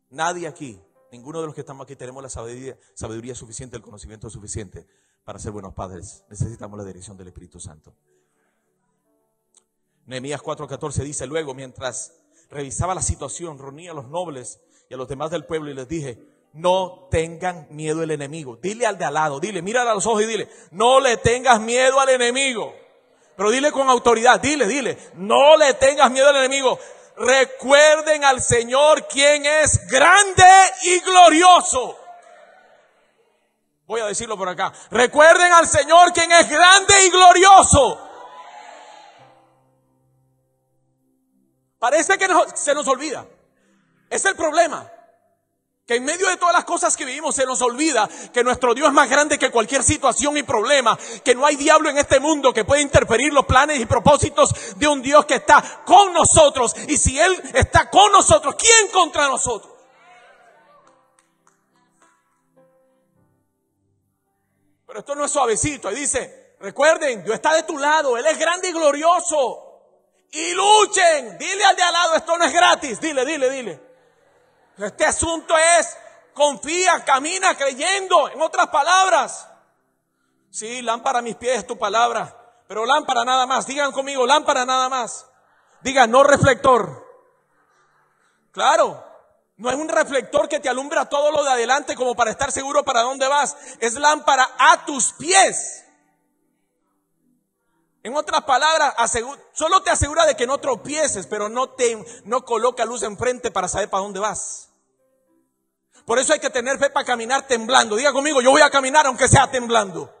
Nadie 0.09 0.47
aquí, 0.47 0.81
ninguno 1.11 1.41
de 1.41 1.45
los 1.45 1.53
que 1.53 1.61
estamos 1.61 1.83
aquí 1.83 1.95
tenemos 1.95 2.23
la 2.23 2.29
sabiduría, 2.29 2.77
sabiduría 2.95 3.35
suficiente, 3.35 3.77
el 3.77 3.83
conocimiento 3.83 4.29
suficiente 4.29 4.87
para 5.23 5.37
ser 5.37 5.51
buenos 5.51 5.73
padres. 5.73 6.23
Necesitamos 6.29 6.77
la 6.77 6.85
dirección 6.85 7.15
del 7.15 7.27
Espíritu 7.27 7.59
Santo. 7.59 7.93
Nehemías 10.05 10.41
4:14 10.41 11.03
dice, 11.03 11.27
luego 11.27 11.53
mientras 11.53 12.13
revisaba 12.49 12.95
la 12.95 13.01
situación, 13.01 13.57
reunía 13.59 13.91
a 13.91 13.93
los 13.93 14.07
nobles 14.09 14.59
y 14.89 14.93
a 14.93 14.97
los 14.97 15.07
demás 15.07 15.31
del 15.31 15.45
pueblo 15.45 15.69
y 15.69 15.73
les 15.73 15.87
dije, 15.87 16.32
no 16.53 17.07
tengan 17.09 17.67
miedo 17.69 18.01
al 18.01 18.11
enemigo. 18.11 18.57
Dile 18.57 18.85
al 18.85 18.97
de 18.97 19.05
al 19.05 19.13
lado, 19.15 19.39
dile, 19.39 19.61
mírale 19.61 19.89
a 19.89 19.93
los 19.95 20.05
ojos 20.05 20.23
y 20.23 20.25
dile, 20.25 20.49
no 20.71 20.99
le 20.99 21.17
tengas 21.17 21.59
miedo 21.59 21.99
al 21.99 22.09
enemigo. 22.09 22.75
Pero 23.35 23.49
dile 23.49 23.71
con 23.71 23.89
autoridad, 23.89 24.39
dile, 24.39 24.67
dile, 24.67 24.97
no 25.15 25.57
le 25.57 25.73
tengas 25.73 26.11
miedo 26.11 26.29
al 26.29 26.37
enemigo. 26.37 26.79
Recuerden 27.17 28.23
al 28.23 28.41
Señor 28.41 29.07
quien 29.07 29.45
es 29.45 29.87
grande 29.87 30.43
y 30.83 30.99
glorioso. 30.99 31.99
Voy 33.85 34.01
a 34.01 34.05
decirlo 34.05 34.37
por 34.37 34.47
acá. 34.47 34.71
Recuerden 34.91 35.51
al 35.51 35.67
Señor 35.67 36.13
quien 36.13 36.31
es 36.31 36.49
grande 36.49 36.93
y 37.05 37.09
glorioso. 37.09 38.09
Parece 41.79 42.17
que 42.17 42.27
se 42.55 42.73
nos 42.73 42.87
olvida. 42.87 43.25
Es 44.09 44.23
el 44.25 44.35
problema. 44.35 44.89
Que 45.85 45.95
en 45.95 46.05
medio 46.05 46.29
de 46.29 46.37
todas 46.37 46.53
las 46.53 46.63
cosas 46.63 46.95
que 46.95 47.03
vivimos 47.03 47.35
se 47.35 47.45
nos 47.45 47.61
olvida 47.61 48.09
que 48.33 48.41
nuestro 48.43 48.73
Dios 48.73 48.87
es 48.87 48.93
más 48.93 49.09
grande 49.09 49.37
que 49.37 49.51
cualquier 49.51 49.83
situación 49.83 50.37
y 50.37 50.43
problema, 50.43 50.97
que 51.25 51.35
no 51.35 51.45
hay 51.45 51.57
diablo 51.57 51.89
en 51.89 51.97
este 51.97 52.21
mundo 52.21 52.53
que 52.53 52.63
pueda 52.63 52.81
interferir 52.81 53.33
los 53.33 53.45
planes 53.45 53.81
y 53.81 53.85
propósitos 53.85 54.77
de 54.77 54.87
un 54.87 55.01
Dios 55.01 55.25
que 55.25 55.35
está 55.35 55.83
con 55.85 56.13
nosotros. 56.13 56.73
Y 56.87 56.97
si 56.97 57.19
Él 57.19 57.33
está 57.53 57.89
con 57.89 58.13
nosotros, 58.13 58.55
¿quién 58.57 58.91
contra 58.91 59.27
nosotros? 59.27 59.73
Pero 64.87 64.99
esto 64.99 65.15
no 65.15 65.25
es 65.25 65.31
suavecito. 65.31 65.91
Y 65.91 65.95
dice, 65.95 66.55
recuerden, 66.61 67.25
Dios 67.25 67.35
está 67.35 67.55
de 67.55 67.63
tu 67.63 67.77
lado, 67.77 68.15
Él 68.15 68.25
es 68.25 68.39
grande 68.39 68.69
y 68.69 68.71
glorioso 68.71 69.73
y 70.31 70.53
luchen. 70.53 71.37
Dile 71.37 71.63
al 71.65 71.75
de 71.75 71.83
al 71.83 71.93
lado, 71.93 72.15
esto 72.15 72.37
no 72.37 72.45
es 72.45 72.53
gratis. 72.53 73.01
Dile, 73.01 73.25
dile, 73.25 73.49
dile. 73.49 73.92
Este 74.77 75.05
asunto 75.05 75.55
es, 75.79 75.97
confía, 76.33 77.03
camina 77.05 77.55
creyendo. 77.55 78.29
En 78.29 78.41
otras 78.41 78.67
palabras. 78.67 79.47
Sí, 80.49 80.81
lámpara 80.81 81.19
a 81.19 81.21
mis 81.21 81.35
pies 81.35 81.59
es 81.59 81.67
tu 81.67 81.77
palabra. 81.77 82.35
Pero 82.67 82.85
lámpara 82.85 83.23
nada 83.23 83.45
más. 83.45 83.65
Digan 83.67 83.91
conmigo, 83.91 84.25
lámpara 84.25 84.65
nada 84.65 84.89
más. 84.89 85.27
Digan, 85.81 86.09
no 86.09 86.23
reflector. 86.23 87.05
Claro. 88.51 89.03
No 89.57 89.69
es 89.69 89.75
un 89.75 89.87
reflector 89.87 90.49
que 90.49 90.59
te 90.59 90.69
alumbra 90.69 91.05
todo 91.05 91.31
lo 91.31 91.43
de 91.43 91.51
adelante 91.51 91.95
como 91.95 92.15
para 92.15 92.31
estar 92.31 92.51
seguro 92.51 92.83
para 92.83 93.01
dónde 93.01 93.27
vas. 93.27 93.55
Es 93.79 93.93
lámpara 93.93 94.49
a 94.57 94.85
tus 94.85 95.13
pies. 95.13 95.82
En 98.03 98.15
otras 98.15 98.43
palabras, 98.43 98.93
solo 99.53 99.81
te 99.81 99.89
asegura 99.89 100.25
de 100.25 100.35
que 100.35 100.45
no 100.45 100.57
tropieces, 100.57 101.25
pero 101.25 101.47
no 101.47 101.69
te 101.69 101.97
no 102.25 102.43
coloca 102.43 102.83
luz 102.83 103.01
enfrente 103.01 103.49
para 103.49 103.69
saber 103.69 103.89
para 103.89 104.03
dónde 104.03 104.19
vas. 104.19 104.69
Por 106.05 106.19
eso 106.19 106.33
hay 106.33 106.39
que 106.39 106.49
tener 106.49 106.77
fe 106.77 106.89
para 106.89 107.05
caminar 107.05 107.47
temblando. 107.47 107.95
Diga 107.95 108.11
conmigo, 108.11 108.41
yo 108.41 108.51
voy 108.51 108.61
a 108.61 108.69
caminar 108.69 109.05
aunque 109.05 109.29
sea 109.29 109.49
temblando. 109.49 110.13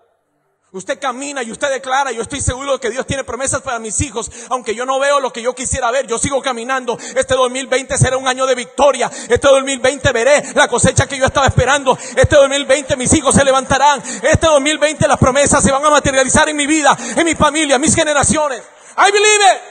Usted 0.73 0.99
camina 0.99 1.43
y 1.43 1.51
usted 1.51 1.69
declara, 1.69 2.11
yo 2.11 2.23
estoy 2.23 2.41
seguro 2.41 2.79
que 2.79 2.89
Dios 2.89 3.05
tiene 3.05 3.23
promesas 3.23 3.61
para 3.61 3.77
mis 3.77 4.01
hijos, 4.01 4.31
aunque 4.49 4.73
yo 4.73 4.87
no 4.87 4.97
veo 4.97 5.19
lo 5.19 5.31
que 5.31 5.43
yo 5.43 5.53
quisiera 5.53 5.91
ver, 5.91 6.07
yo 6.07 6.17
sigo 6.17 6.41
caminando. 6.41 6.97
Este 7.15 7.35
2020 7.35 7.95
será 7.95 8.17
un 8.17 8.27
año 8.27 8.47
de 8.47 8.55
victoria. 8.55 9.07
Este 9.29 9.47
2020 9.47 10.11
veré 10.11 10.41
la 10.55 10.67
cosecha 10.67 11.05
que 11.05 11.19
yo 11.19 11.27
estaba 11.27 11.45
esperando. 11.45 11.95
Este 12.15 12.35
2020 12.35 12.95
mis 12.95 13.13
hijos 13.13 13.35
se 13.35 13.45
levantarán. 13.45 14.01
Este 14.23 14.47
2020 14.47 15.07
las 15.07 15.19
promesas 15.19 15.63
se 15.63 15.71
van 15.71 15.85
a 15.85 15.91
materializar 15.91 16.49
en 16.49 16.57
mi 16.57 16.65
vida, 16.65 16.97
en 17.17 17.23
mi 17.23 17.35
familia, 17.35 17.75
en 17.75 17.81
mis 17.81 17.93
generaciones. 17.93 18.63
I 18.97 19.11
believe 19.11 19.45
it. 19.45 19.61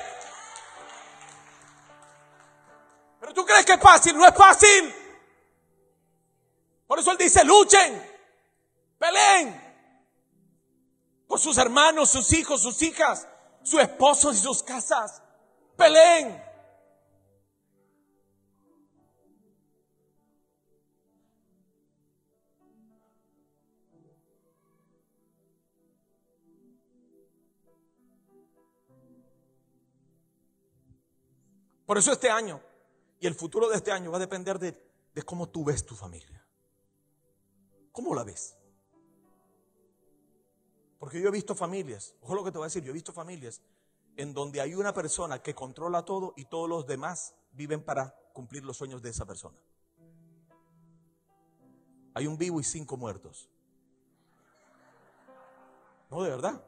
Pero 3.19 3.35
tú 3.35 3.45
crees 3.45 3.67
que 3.67 3.73
es 3.73 3.81
fácil, 3.81 4.17
no 4.17 4.25
es 4.25 4.35
fácil. 4.37 4.95
Por 6.87 7.01
eso 7.01 7.11
él 7.11 7.19
dice, 7.19 7.45
luchen, 7.45 8.09
peleen, 9.01 9.62
sus 11.41 11.59
hermanos, 11.59 12.11
sus 12.11 12.33
hijos, 12.33 12.63
sus 12.63 12.81
hijas, 12.83 13.29
sus 13.63 13.81
esposos 13.81 14.37
y 14.37 14.39
sus 14.39 14.63
casas. 14.63 15.23
Peleen. 15.77 16.43
Por 31.87 31.99
eso 31.99 32.13
este 32.13 32.31
año 32.31 32.61
y 33.21 33.27
el 33.27 33.35
futuro 33.35 33.69
de 33.69 33.77
este 33.77 33.93
año 33.93 34.11
va 34.11 34.17
a 34.17 34.21
depender 34.21 34.59
de, 34.59 34.73
de 35.15 35.23
cómo 35.23 35.49
tú 35.51 35.63
ves 35.63 35.85
tu 35.85 35.95
familia. 35.95 36.43
¿Cómo 37.93 38.15
la 38.15 38.25
ves? 38.25 38.57
Porque 41.03 41.21
yo 41.21 41.27
he 41.31 41.33
visto 41.33 41.57
familias, 41.57 42.15
ojo 42.21 42.37
lo 42.37 42.45
que 42.45 42.53
te 42.53 42.59
voy 42.59 42.67
a 42.67 42.69
decir, 42.69 42.85
yo 42.85 42.91
he 42.91 42.95
visto 42.95 43.13
familias 43.13 43.61
en 44.15 44.33
donde 44.33 44.61
hay 44.61 44.77
una 44.77 44.95
persona 44.95 45.43
que 45.43 45.53
controla 45.53 46.05
todo 46.05 46.33
y 46.37 46.45
todos 46.45 46.69
los 46.69 46.87
demás 46.87 47.35
viven 47.51 47.83
para 47.83 48.15
cumplir 48.33 48.65
los 48.65 48.77
sueños 48.77 49.03
de 49.03 49.11
esa 49.11 49.27
persona. 49.27 49.59
Hay 52.15 52.29
un 52.29 52.39
vivo 52.39 52.61
y 52.61 52.63
cinco 52.63 52.97
muertos. 52.97 53.51
No, 56.09 56.23
de 56.23 56.31
verdad. 56.31 56.65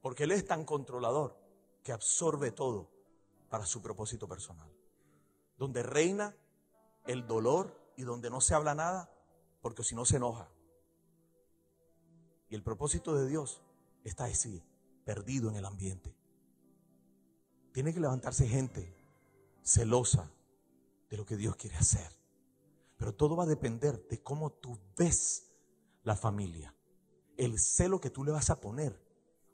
Porque 0.00 0.24
Él 0.24 0.32
es 0.32 0.46
tan 0.46 0.64
controlador 0.64 1.36
que 1.82 1.92
absorbe 1.92 2.52
todo 2.52 2.88
para 3.50 3.66
su 3.66 3.82
propósito 3.82 4.26
personal. 4.26 4.72
Donde 5.58 5.82
reina 5.82 6.34
el 7.06 7.26
dolor 7.26 7.78
y 7.98 8.04
donde 8.04 8.30
no 8.30 8.40
se 8.40 8.54
habla 8.54 8.74
nada, 8.74 9.12
porque 9.60 9.84
si 9.84 9.94
no 9.94 10.06
se 10.06 10.16
enoja. 10.16 10.48
El 12.54 12.62
propósito 12.62 13.16
de 13.16 13.28
Dios 13.28 13.60
está 14.04 14.26
así, 14.26 14.62
perdido 15.04 15.50
en 15.50 15.56
el 15.56 15.64
ambiente. 15.64 16.14
Tiene 17.72 17.92
que 17.92 17.98
levantarse 17.98 18.46
gente 18.46 18.96
celosa 19.64 20.30
de 21.10 21.16
lo 21.16 21.26
que 21.26 21.36
Dios 21.36 21.56
quiere 21.56 21.76
hacer. 21.76 22.08
Pero 22.96 23.12
todo 23.12 23.34
va 23.34 23.42
a 23.42 23.48
depender 23.48 24.06
de 24.06 24.22
cómo 24.22 24.52
tú 24.52 24.78
ves 24.96 25.52
la 26.04 26.14
familia. 26.14 26.76
El 27.36 27.58
celo 27.58 28.00
que 28.00 28.10
tú 28.10 28.22
le 28.22 28.30
vas 28.30 28.50
a 28.50 28.60
poner 28.60 29.02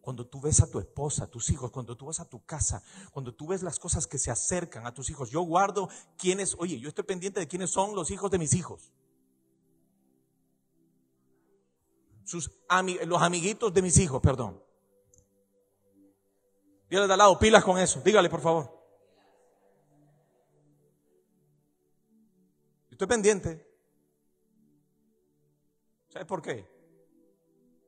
cuando 0.03 0.27
tú 0.27 0.43
ves 0.43 0.61
a 0.61 0.71
tu 0.71 0.79
esposa, 0.79 1.25
a 1.25 1.31
tus 1.31 1.49
hijos, 1.49 1.71
cuando 1.71 1.97
tú 1.97 2.05
vas 2.05 2.21
a 2.21 2.29
tu 2.29 2.45
casa, 2.45 2.83
cuando 3.13 3.35
tú 3.35 3.47
ves 3.47 3.63
las 3.63 3.79
cosas 3.79 4.07
que 4.07 4.19
se 4.19 4.31
acercan 4.31 4.87
a 4.87 4.93
tus 4.93 5.09
hijos. 5.09 5.31
Yo 5.31 5.41
guardo 5.41 5.89
quiénes, 6.19 6.55
oye, 6.59 6.79
yo 6.79 6.91
estoy 6.91 7.05
pendiente 7.05 7.41
de 7.41 7.49
quiénes 7.49 7.71
son 7.71 7.95
los 7.95 8.11
hijos 8.11 8.31
de 8.31 8.39
mis 8.39 8.53
hijos. 8.53 8.93
Los 12.33 13.23
amiguitos 13.23 13.73
de 13.73 13.83
mis 13.83 13.99
hijos, 13.99 14.21
perdón. 14.21 14.63
Dígale 16.89 17.07
de 17.07 17.13
al 17.13 17.19
lado, 17.19 17.39
pilas 17.39 17.65
con 17.65 17.79
eso. 17.79 18.01
Dígale, 18.01 18.29
por 18.29 18.41
favor. 18.41 18.79
Estoy 22.91 23.07
pendiente. 23.07 23.67
¿Sabes 26.09 26.27
por 26.27 26.43
qué? 26.43 26.69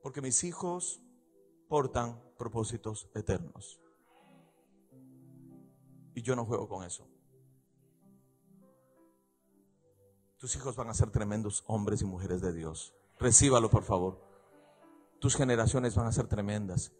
Porque 0.01 0.21
mis 0.21 0.43
hijos 0.43 1.01
portan 1.67 2.21
propósitos 2.37 3.09
eternos. 3.13 3.79
Y 6.15 6.21
yo 6.21 6.35
no 6.35 6.45
juego 6.45 6.67
con 6.67 6.85
eso. 6.85 7.07
Tus 10.37 10.55
hijos 10.55 10.75
van 10.75 10.89
a 10.89 10.93
ser 10.93 11.09
tremendos 11.11 11.63
hombres 11.67 12.01
y 12.01 12.05
mujeres 12.05 12.41
de 12.41 12.53
Dios. 12.53 12.93
Recíbalo, 13.19 13.69
por 13.69 13.83
favor 13.83 14.32
tus 15.23 15.37
generaciones 15.37 15.95
van 15.95 16.05
a 16.05 16.11
ser 16.11 16.27
tremendas. 16.27 16.91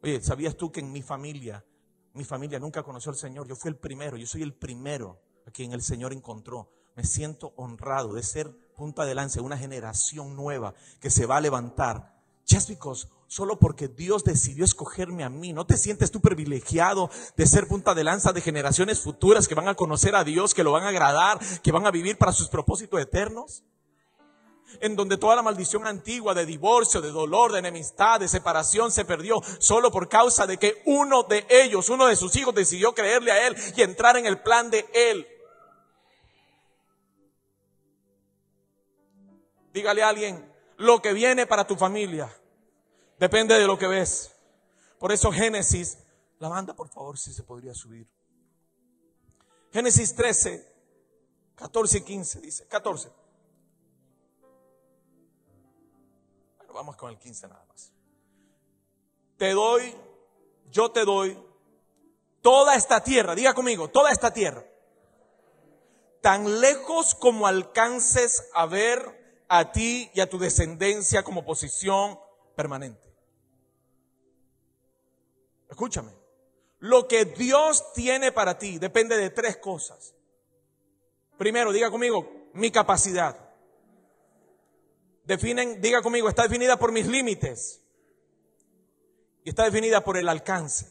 Oye, 0.00 0.22
¿sabías 0.22 0.56
tú 0.56 0.70
que 0.70 0.78
en 0.78 0.92
mi 0.92 1.02
familia, 1.02 1.64
mi 2.12 2.22
familia 2.22 2.60
nunca 2.60 2.84
conoció 2.84 3.10
al 3.10 3.16
Señor? 3.16 3.48
Yo 3.48 3.56
fui 3.56 3.68
el 3.68 3.76
primero, 3.76 4.16
yo 4.16 4.28
soy 4.28 4.44
el 4.44 4.54
primero 4.54 5.20
a 5.44 5.50
quien 5.50 5.72
el 5.72 5.82
Señor 5.82 6.12
encontró. 6.12 6.70
me 6.94 7.02
siento 7.02 7.52
honrado 7.56 8.14
de 8.14 8.22
ser 8.22 8.56
punta 8.76 9.04
de 9.04 9.16
lanza 9.16 9.40
de 9.40 9.46
una 9.46 9.58
generación 9.58 10.36
nueva 10.36 10.74
que 11.00 11.10
se 11.10 11.26
va 11.26 11.38
a 11.38 11.40
levantar. 11.40 12.14
Just 12.48 12.68
because, 12.68 13.08
solo 13.26 13.58
porque 13.58 13.88
Dios 13.88 14.22
decidió 14.22 14.64
escogerme 14.64 15.24
a 15.24 15.28
mí. 15.28 15.52
¿No 15.52 15.66
te 15.66 15.76
sientes 15.76 16.12
tú 16.12 16.20
privilegiado 16.20 17.10
de 17.36 17.46
ser 17.48 17.66
punta 17.66 17.92
de 17.92 18.04
lanza 18.04 18.32
de 18.32 18.40
generaciones 18.40 19.00
futuras 19.00 19.48
que 19.48 19.56
van 19.56 19.66
a 19.66 19.74
conocer 19.74 20.14
a 20.14 20.22
Dios, 20.22 20.54
que 20.54 20.62
lo 20.62 20.70
van 20.70 20.84
a 20.84 20.90
agradar, 20.90 21.40
que 21.64 21.72
van 21.72 21.88
a 21.88 21.90
vivir 21.90 22.18
para 22.18 22.30
sus 22.30 22.48
propósitos 22.48 23.00
eternos? 23.00 23.64
En 24.80 24.96
donde 24.96 25.16
toda 25.16 25.36
la 25.36 25.42
maldición 25.42 25.86
antigua 25.86 26.34
de 26.34 26.46
divorcio, 26.46 27.00
de 27.00 27.10
dolor, 27.10 27.52
de 27.52 27.60
enemistad, 27.60 28.20
de 28.20 28.28
separación 28.28 28.90
se 28.90 29.04
perdió 29.04 29.40
solo 29.58 29.90
por 29.90 30.08
causa 30.08 30.46
de 30.46 30.58
que 30.58 30.82
uno 30.86 31.22
de 31.22 31.46
ellos, 31.48 31.88
uno 31.88 32.06
de 32.06 32.16
sus 32.16 32.34
hijos 32.36 32.54
decidió 32.54 32.94
creerle 32.94 33.32
a 33.32 33.46
Él 33.46 33.56
y 33.76 33.82
entrar 33.82 34.16
en 34.16 34.26
el 34.26 34.40
plan 34.40 34.70
de 34.70 34.86
Él. 34.92 35.26
Dígale 39.72 40.02
a 40.02 40.08
alguien, 40.08 40.52
lo 40.76 41.02
que 41.02 41.12
viene 41.12 41.46
para 41.46 41.66
tu 41.66 41.76
familia 41.76 42.30
depende 43.18 43.58
de 43.58 43.66
lo 43.66 43.78
que 43.78 43.88
ves. 43.88 44.32
Por 44.98 45.12
eso 45.12 45.32
Génesis, 45.32 45.98
la 46.38 46.48
banda 46.48 46.74
por 46.74 46.88
favor 46.88 47.18
si 47.18 47.32
se 47.32 47.42
podría 47.42 47.74
subir. 47.74 48.08
Génesis 49.72 50.14
13, 50.14 50.72
14 51.56 51.98
y 51.98 52.00
15 52.02 52.40
dice, 52.40 52.66
14. 52.68 53.23
Vamos 56.74 56.96
con 56.96 57.10
el 57.10 57.18
15 57.18 57.48
nada 57.48 57.64
más. 57.66 57.92
Te 59.38 59.52
doy, 59.52 59.94
yo 60.70 60.90
te 60.90 61.04
doy 61.04 61.38
toda 62.42 62.74
esta 62.74 63.02
tierra, 63.02 63.34
diga 63.34 63.54
conmigo, 63.54 63.88
toda 63.88 64.10
esta 64.10 64.32
tierra, 64.32 64.64
tan 66.20 66.60
lejos 66.60 67.14
como 67.14 67.46
alcances 67.46 68.48
a 68.54 68.66
ver 68.66 69.44
a 69.48 69.72
ti 69.72 70.10
y 70.14 70.20
a 70.20 70.28
tu 70.28 70.38
descendencia 70.38 71.22
como 71.22 71.44
posición 71.44 72.18
permanente. 72.56 73.14
Escúchame, 75.68 76.12
lo 76.80 77.08
que 77.08 77.24
Dios 77.24 77.92
tiene 77.94 78.32
para 78.32 78.58
ti 78.58 78.78
depende 78.78 79.16
de 79.16 79.30
tres 79.30 79.56
cosas. 79.56 80.14
Primero, 81.38 81.72
diga 81.72 81.90
conmigo, 81.90 82.50
mi 82.52 82.70
capacidad. 82.70 83.43
Definen, 85.24 85.80
diga 85.80 86.02
conmigo, 86.02 86.28
está 86.28 86.42
definida 86.42 86.78
por 86.78 86.92
mis 86.92 87.06
límites 87.06 87.80
y 89.42 89.48
está 89.48 89.64
definida 89.64 90.02
por 90.04 90.16
el 90.16 90.28
alcance. 90.28 90.88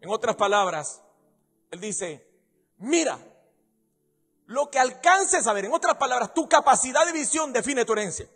En 0.00 0.10
otras 0.10 0.36
palabras, 0.36 1.02
él 1.70 1.80
dice, 1.80 2.26
mira, 2.78 3.18
lo 4.46 4.70
que 4.70 4.78
alcances 4.78 5.46
a 5.46 5.52
ver. 5.52 5.64
En 5.64 5.72
otras 5.72 5.96
palabras, 5.96 6.32
tu 6.32 6.48
capacidad 6.48 7.04
de 7.04 7.12
visión 7.12 7.52
define 7.52 7.84
tu 7.84 7.92
herencia. 7.92 8.28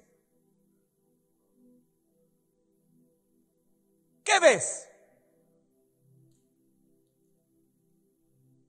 ¿Qué 4.24 4.38
ves? 4.40 4.88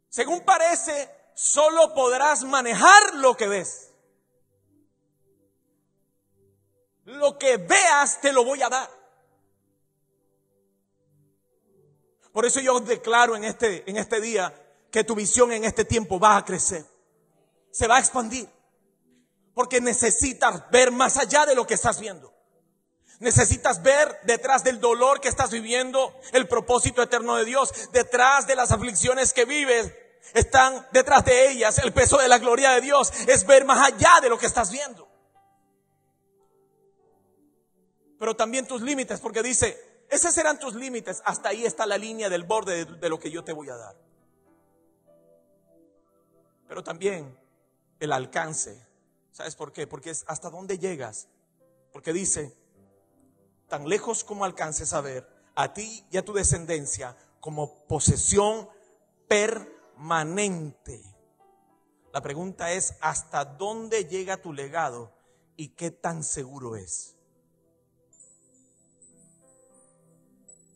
Según 0.09 0.41
parece, 0.41 1.09
solo 1.33 1.93
podrás 1.93 2.43
manejar 2.43 3.15
lo 3.15 3.35
que 3.35 3.47
ves. 3.47 3.90
Lo 7.11 7.37
que 7.37 7.57
veas 7.57 8.19
te 8.21 8.33
lo 8.33 8.43
voy 8.43 8.61
a 8.61 8.69
dar. 8.69 8.89
Por 12.31 12.45
eso 12.45 12.59
yo 12.59 12.79
declaro 12.79 13.35
en 13.35 13.43
este, 13.43 13.89
en 13.89 13.97
este 13.97 14.21
día 14.21 14.53
que 14.89 15.03
tu 15.03 15.15
visión 15.15 15.51
en 15.51 15.63
este 15.65 15.85
tiempo 15.85 16.19
va 16.19 16.37
a 16.37 16.45
crecer 16.45 16.85
se 17.71 17.87
va 17.87 17.97
a 17.97 17.99
expandir. 17.99 18.47
Porque 19.53 19.81
necesitas 19.81 20.69
ver 20.69 20.91
más 20.91 21.17
allá 21.17 21.45
de 21.45 21.55
lo 21.55 21.65
que 21.65 21.73
estás 21.73 21.99
viendo. 21.99 22.33
Necesitas 23.19 23.83
ver 23.83 24.19
detrás 24.23 24.63
del 24.63 24.79
dolor 24.79 25.19
que 25.19 25.27
estás 25.27 25.51
viviendo 25.51 26.13
el 26.31 26.47
propósito 26.47 27.01
eterno 27.01 27.35
de 27.35 27.45
Dios. 27.45 27.91
Detrás 27.91 28.47
de 28.47 28.55
las 28.55 28.71
aflicciones 28.71 29.33
que 29.33 29.45
vives, 29.45 29.91
están 30.33 30.87
detrás 30.91 31.25
de 31.25 31.51
ellas 31.51 31.77
el 31.79 31.93
peso 31.93 32.17
de 32.17 32.27
la 32.27 32.39
gloria 32.39 32.71
de 32.71 32.81
Dios. 32.81 33.11
Es 33.27 33.45
ver 33.45 33.65
más 33.65 33.85
allá 33.85 34.21
de 34.21 34.29
lo 34.29 34.37
que 34.37 34.45
estás 34.45 34.71
viendo. 34.71 35.07
Pero 38.21 38.35
también 38.35 38.67
tus 38.67 38.83
límites, 38.83 39.19
porque 39.19 39.41
dice, 39.41 40.03
esos 40.07 40.31
serán 40.31 40.59
tus 40.59 40.75
límites. 40.75 41.23
Hasta 41.25 41.49
ahí 41.49 41.65
está 41.65 41.87
la 41.87 41.97
línea 41.97 42.29
del 42.29 42.43
borde 42.43 42.85
de, 42.85 42.97
de 42.99 43.09
lo 43.09 43.19
que 43.19 43.31
yo 43.31 43.43
te 43.43 43.51
voy 43.51 43.67
a 43.69 43.75
dar. 43.75 43.95
Pero 46.67 46.83
también 46.83 47.35
el 47.99 48.11
alcance. 48.13 48.85
¿Sabes 49.31 49.55
por 49.55 49.73
qué? 49.73 49.87
Porque 49.87 50.11
es 50.11 50.23
hasta 50.27 50.51
dónde 50.51 50.77
llegas. 50.77 51.29
Porque 51.91 52.13
dice, 52.13 52.55
tan 53.67 53.89
lejos 53.89 54.23
como 54.23 54.45
alcances 54.45 54.93
a 54.93 55.01
ver, 55.01 55.27
a 55.55 55.73
ti 55.73 56.05
y 56.11 56.17
a 56.17 56.23
tu 56.23 56.33
descendencia 56.33 57.17
como 57.39 57.87
posesión 57.87 58.69
permanente. 59.27 61.01
La 62.13 62.21
pregunta 62.21 62.71
es, 62.71 62.93
¿hasta 63.01 63.45
dónde 63.45 64.05
llega 64.05 64.37
tu 64.37 64.53
legado 64.53 65.11
y 65.57 65.69
qué 65.69 65.89
tan 65.89 66.23
seguro 66.23 66.75
es? 66.75 67.17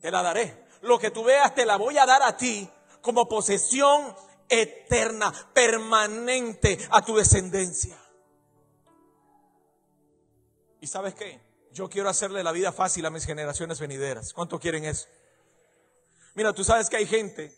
Te 0.06 0.12
la 0.12 0.22
daré. 0.22 0.68
Lo 0.82 1.00
que 1.00 1.10
tú 1.10 1.24
veas 1.24 1.56
te 1.56 1.66
la 1.66 1.78
voy 1.78 1.98
a 1.98 2.06
dar 2.06 2.22
a 2.22 2.38
ti 2.38 2.70
como 3.02 3.28
posesión 3.28 4.16
eterna, 4.48 5.34
permanente 5.52 6.78
a 6.92 7.04
tu 7.04 7.16
descendencia. 7.16 7.98
¿Y 10.80 10.86
sabes 10.86 11.16
qué? 11.16 11.42
Yo 11.72 11.90
quiero 11.90 12.08
hacerle 12.08 12.44
la 12.44 12.52
vida 12.52 12.72
fácil 12.72 13.04
a 13.08 13.10
mis 13.10 13.26
generaciones 13.26 13.80
venideras. 13.80 14.32
¿Cuánto 14.32 14.60
quieren 14.60 14.86
eso? 14.86 15.08
Mira, 16.36 16.54
tú 16.54 16.64
sabes 16.64 16.88
que 16.88 16.98
hay 16.98 17.08
gente 17.08 17.52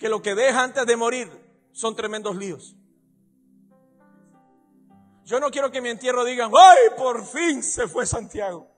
que 0.00 0.08
lo 0.08 0.20
que 0.20 0.34
deja 0.34 0.64
antes 0.64 0.84
de 0.84 0.96
morir 0.96 1.30
son 1.70 1.94
tremendos 1.94 2.34
líos. 2.34 2.74
Yo 5.22 5.38
no 5.38 5.52
quiero 5.52 5.70
que 5.70 5.80
mi 5.80 5.90
entierro 5.90 6.24
digan, 6.24 6.50
¡ay, 6.52 6.96
por 6.96 7.24
fin 7.24 7.62
se 7.62 7.86
fue 7.86 8.04
Santiago! 8.04 8.77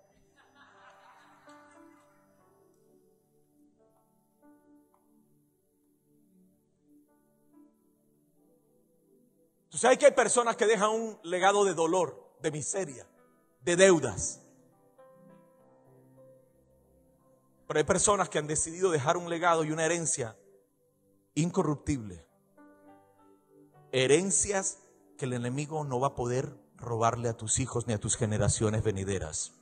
Sabes 9.81 9.97
que 9.97 10.05
hay 10.05 10.13
personas 10.13 10.57
que 10.57 10.67
dejan 10.67 10.91
un 10.91 11.19
legado 11.23 11.65
de 11.65 11.73
dolor, 11.73 12.37
de 12.43 12.51
miseria, 12.51 13.07
de 13.63 13.77
deudas. 13.77 14.43
Pero 17.67 17.79
hay 17.79 17.85
personas 17.85 18.29
que 18.29 18.39
han 18.39 18.47
decidido 18.47 18.91
dejar 18.91 19.17
un 19.17 19.31
legado 19.31 19.65
y 19.65 19.73
una 19.73 19.87
herencia 19.87 20.37
incorruptible. 21.35 22.27
Herencias 23.91 24.81
que 25.17 25.25
el 25.25 25.33
enemigo 25.33 25.83
no 25.85 25.99
va 25.99 26.09
a 26.09 26.15
poder 26.15 26.55
robarle 26.77 27.31
a 27.31 27.37
tus 27.39 27.59
hijos 27.59 27.87
ni 27.87 27.95
a 27.95 27.99
tus 27.99 28.19
generaciones 28.19 28.85
venideras. 28.85 29.55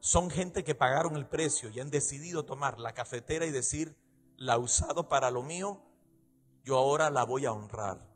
Son 0.00 0.28
gente 0.28 0.64
que 0.64 0.74
pagaron 0.74 1.14
el 1.14 1.28
precio 1.28 1.70
y 1.70 1.78
han 1.78 1.90
decidido 1.90 2.44
tomar 2.44 2.80
la 2.80 2.94
cafetera 2.94 3.46
y 3.46 3.52
decir, 3.52 3.96
la 4.36 4.58
usado 4.58 5.08
para 5.08 5.30
lo 5.30 5.44
mío, 5.44 5.80
yo 6.64 6.78
ahora 6.78 7.10
la 7.10 7.22
voy 7.22 7.46
a 7.46 7.52
honrar. 7.52 8.11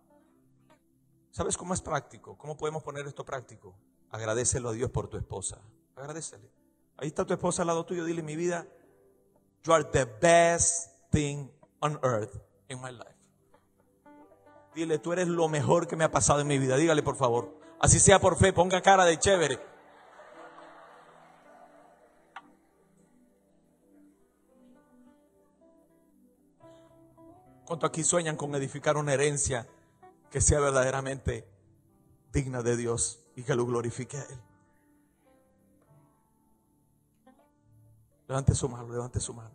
¿Sabes 1.37 1.59
cómo 1.59 1.75
es 1.75 1.83
práctico? 1.83 2.39
¿Cómo 2.39 2.57
podemos 2.57 2.83
poner 2.83 3.07
esto 3.07 3.23
práctico? 3.23 3.75
Agradecelo 4.09 4.71
a 4.71 4.73
Dios 4.73 4.91
por 4.91 5.09
tu 5.09 5.19
esposa. 5.19 5.61
Agradecele. 5.95 6.51
Ahí 6.97 7.09
está 7.09 7.27
tu 7.27 7.35
esposa 7.35 7.61
al 7.61 7.67
lado 7.67 7.85
tuyo. 7.85 8.07
Dile, 8.07 8.23
mi 8.23 8.37
vida, 8.37 8.67
you 9.63 9.75
are 9.75 9.85
the 9.85 10.07
best 10.07 10.95
thing 11.11 11.51
on 11.81 12.01
earth 12.03 12.35
in 12.71 12.81
my 12.81 12.91
life. 12.91 13.19
Dile, 14.75 14.99
tú 14.99 15.13
eres 15.13 15.29
lo 15.29 15.47
mejor 15.51 15.87
que 15.87 15.95
me 15.95 16.05
ha 16.05 16.11
pasado 16.11 16.41
en 16.41 16.47
mi 16.47 16.59
vida. 16.59 16.79
Dígale, 16.79 17.03
por 17.03 17.17
favor. 17.17 17.55
Así 17.81 18.01
sea 18.01 18.19
por 18.19 18.39
fe, 18.39 18.55
ponga 18.55 18.81
cara 18.81 19.05
de 19.05 19.19
chévere. 19.19 19.61
¿Cuánto 27.67 27.85
aquí 27.85 28.03
sueñan 28.03 28.37
con 28.39 28.55
edificar 28.55 28.97
una 28.97 29.13
herencia 29.13 29.69
que 30.31 30.41
sea 30.41 30.61
verdaderamente 30.61 31.49
digna 32.33 32.63
de 32.63 32.77
Dios 32.77 33.21
y 33.37 33.43
que 33.43 33.55
lo 33.55 33.67
glorifique 33.67 34.19
a 34.19 34.23
Él. 34.23 34.41
Levante 38.29 38.55
su 38.55 38.69
mano, 38.69 38.89
levante 38.93 39.21
su 39.21 39.33
mano. 39.35 39.55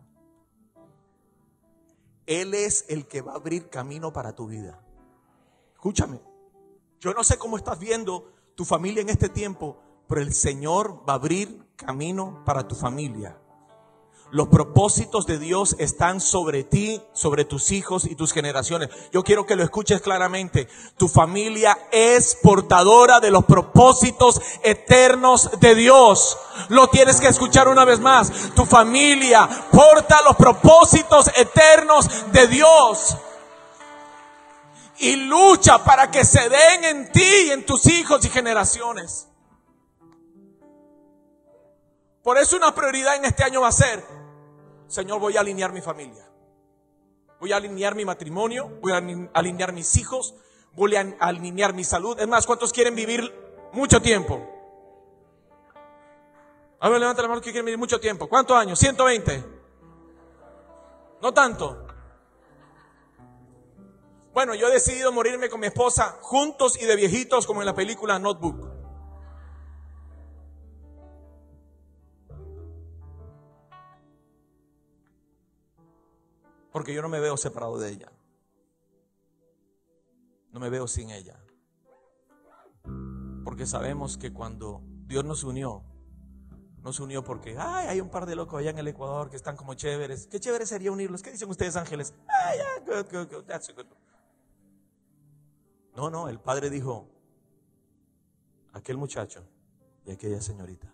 Él 2.26 2.54
es 2.54 2.86
el 2.88 3.08
que 3.08 3.22
va 3.22 3.34
a 3.34 3.36
abrir 3.36 3.70
camino 3.70 4.14
para 4.14 4.34
tu 4.34 4.48
vida. 4.48 4.80
Escúchame, 5.74 6.22
yo 7.00 7.14
no 7.14 7.24
sé 7.24 7.38
cómo 7.38 7.58
estás 7.58 7.80
viendo 7.80 8.32
tu 8.56 8.64
familia 8.64 9.02
en 9.02 9.10
este 9.10 9.28
tiempo, 9.28 9.82
pero 10.08 10.22
el 10.22 10.34
Señor 10.34 11.04
va 11.08 11.14
a 11.14 11.16
abrir 11.16 11.66
camino 11.76 12.44
para 12.46 12.68
tu 12.68 12.76
familia. 12.76 13.41
Los 14.32 14.48
propósitos 14.48 15.26
de 15.26 15.38
Dios 15.38 15.76
están 15.78 16.22
sobre 16.22 16.64
ti, 16.64 17.02
sobre 17.12 17.44
tus 17.44 17.72
hijos 17.72 18.06
y 18.06 18.16
tus 18.16 18.32
generaciones. 18.32 18.90
Yo 19.12 19.26
quiero 19.26 19.46
que 19.46 19.58
lo 19.58 19.64
escuches 19.64 20.02
claramente. 20.02 20.70
Tu 20.96 21.10
familia 21.10 21.78
es 21.92 22.38
portadora 22.42 23.20
de 23.20 23.30
los 23.30 23.44
propósitos 23.44 24.40
eternos 24.64 25.60
de 25.60 25.76
Dios. 25.76 26.38
Lo 26.70 26.88
tienes 26.88 27.20
que 27.20 27.28
escuchar 27.28 27.68
una 27.68 27.84
vez 27.84 28.00
más. 28.00 28.32
Tu 28.56 28.66
familia 28.66 29.50
porta 29.70 30.22
los 30.24 30.38
propósitos 30.38 31.30
eternos 31.36 32.32
de 32.32 32.48
Dios. 32.48 33.18
Y 35.00 35.18
lucha 35.18 35.84
para 35.84 36.10
que 36.10 36.24
se 36.24 36.48
den 36.48 36.84
en 36.86 37.12
ti 37.12 37.48
y 37.48 37.52
en 37.52 37.66
tus 37.66 37.86
hijos 37.88 38.24
y 38.24 38.30
generaciones. 38.30 39.28
Por 42.24 42.38
eso 42.38 42.56
una 42.56 42.74
prioridad 42.74 43.18
en 43.18 43.26
este 43.26 43.44
año 43.44 43.60
va 43.60 43.68
a 43.68 43.74
ser 43.74 44.21
Señor, 44.92 45.22
voy 45.22 45.38
a 45.38 45.40
alinear 45.40 45.72
mi 45.72 45.80
familia. 45.80 46.30
Voy 47.40 47.54
a 47.54 47.56
alinear 47.56 47.96
mi 47.96 48.04
matrimonio, 48.04 48.68
voy 48.82 48.92
a 48.92 48.98
alinear 49.34 49.72
mis 49.72 49.96
hijos, 49.96 50.36
voy 50.74 50.98
a 50.98 51.16
alinear 51.22 51.74
mi 51.74 51.86
salud. 51.86 52.20
Es 52.20 52.28
más, 52.28 52.46
¿cuántos 52.46 52.74
quieren 52.74 52.94
vivir 52.94 53.34
mucho 53.72 54.02
tiempo? 54.02 54.46
A 56.82 56.90
ver, 56.90 57.00
levanta 57.00 57.22
la 57.22 57.30
mano 57.30 57.40
que 57.40 57.52
quieren 57.52 57.66
vivir 57.66 57.80
mucho 57.80 58.02
tiempo. 58.02 58.28
¿Cuántos 58.28 58.58
años? 58.58 58.78
120. 58.80 59.46
No 61.22 61.34
tanto. 61.34 61.88
Bueno, 64.34 64.56
yo 64.56 64.68
he 64.68 64.74
decidido 64.74 65.14
morirme 65.14 65.50
con 65.50 65.62
mi 65.62 65.68
esposa 65.68 66.18
juntos 66.20 66.78
y 66.82 66.84
de 66.84 66.98
viejitos 66.98 67.48
como 67.48 67.62
en 67.62 67.66
la 67.66 67.76
película 67.76 68.20
Notebook. 68.20 68.71
Porque 76.72 76.94
yo 76.94 77.02
no 77.02 77.10
me 77.10 77.20
veo 77.20 77.38
separado 77.38 77.78
de 77.78 77.90
ella. 77.90 78.12
No 80.52 80.60
me 80.60 80.70
veo 80.70 80.88
sin 80.88 81.10
ella. 81.10 81.40
Porque 83.44 83.66
sabemos 83.66 84.18
que 84.18 84.32
cuando 84.32 84.82
Dios 85.06 85.26
nos 85.26 85.44
unió, 85.44 85.84
nos 86.84 87.00
unió 87.00 87.24
porque, 87.24 87.56
ay, 87.58 87.88
hay 87.88 88.02
un 88.02 88.10
par 88.10 88.26
de 88.26 88.36
locos 88.36 88.60
allá 88.60 88.72
en 88.72 88.80
el 88.80 88.88
Ecuador 88.88 89.30
que 89.30 89.36
están 89.36 89.56
como 89.56 89.74
chéveres. 89.74 90.28
Qué 90.28 90.40
chévere 90.40 90.66
sería 90.66 90.92
unirlos. 90.92 91.22
¿Qué 91.22 91.32
dicen 91.32 91.50
ustedes, 91.50 91.76
ángeles? 91.76 92.14
No, 95.96 96.10
no, 96.10 96.30
el 96.30 96.40
padre 96.40 96.70
dijo, 96.70 97.08
aquel 98.74 98.98
muchacho 98.98 99.44
y 100.06 100.12
aquella 100.12 100.42
señorita 100.42 100.94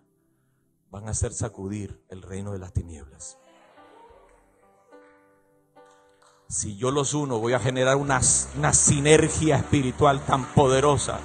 van 0.90 1.08
a 1.08 1.12
hacer 1.12 1.34
sacudir 1.34 2.04
el 2.10 2.22
reino 2.22 2.52
de 2.52 2.60
las 2.60 2.74
tinieblas 2.74 3.38
si 6.50 6.78
yo 6.78 6.92
los 6.92 7.14
uno, 7.14 7.40
voy 7.40 7.54
a 7.54 7.60
generar 7.60 7.98
una, 7.98 8.22
una 8.58 8.74
sinergia 8.74 9.58
espiritual 9.58 10.26
tan 10.26 10.46
poderosa. 10.54 11.20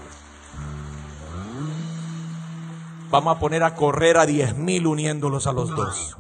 Vamos 3.11 3.37
a 3.37 3.39
poner 3.39 3.63
a 3.63 3.75
correr 3.75 4.17
a 4.17 4.27
diez 4.27 4.57
mil 4.57 4.87
uniéndolos 4.87 5.47
a 5.47 5.53
los 5.53 5.71
dos. 5.71 6.17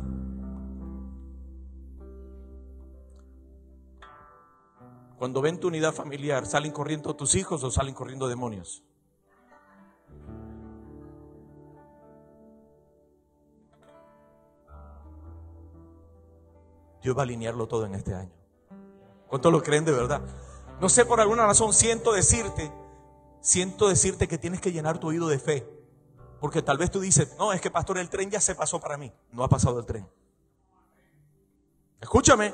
Cuando 5.18 5.40
ven 5.40 5.58
tu 5.58 5.68
unidad 5.68 5.94
familiar, 5.94 6.46
¿salen 6.46 6.72
corriendo 6.72 7.14
tus 7.14 7.34
hijos 7.34 7.62
o 7.64 7.70
salen 7.70 7.94
corriendo 7.94 8.28
demonios? 8.28 8.82
Dios 17.02 17.16
va 17.16 17.20
a 17.20 17.24
alinearlo 17.24 17.66
todo 17.66 17.86
en 17.86 17.94
este 17.94 18.14
año. 18.14 18.41
¿Cuántos 19.32 19.50
lo 19.50 19.62
creen 19.62 19.86
de 19.86 19.92
verdad? 19.92 20.20
No 20.78 20.90
sé, 20.90 21.06
por 21.06 21.18
alguna 21.18 21.46
razón 21.46 21.72
siento 21.72 22.12
decirte, 22.12 22.70
siento 23.40 23.88
decirte 23.88 24.28
que 24.28 24.36
tienes 24.36 24.60
que 24.60 24.72
llenar 24.72 24.98
tu 24.98 25.08
oído 25.08 25.26
de 25.26 25.38
fe. 25.38 25.66
Porque 26.38 26.60
tal 26.60 26.76
vez 26.76 26.90
tú 26.90 27.00
dices, 27.00 27.34
no, 27.38 27.50
es 27.54 27.62
que 27.62 27.70
pastor, 27.70 27.96
el 27.96 28.10
tren 28.10 28.30
ya 28.30 28.42
se 28.42 28.54
pasó 28.54 28.78
para 28.78 28.98
mí. 28.98 29.10
No 29.30 29.42
ha 29.42 29.48
pasado 29.48 29.78
el 29.78 29.86
tren. 29.86 30.06
Escúchame, 31.98 32.52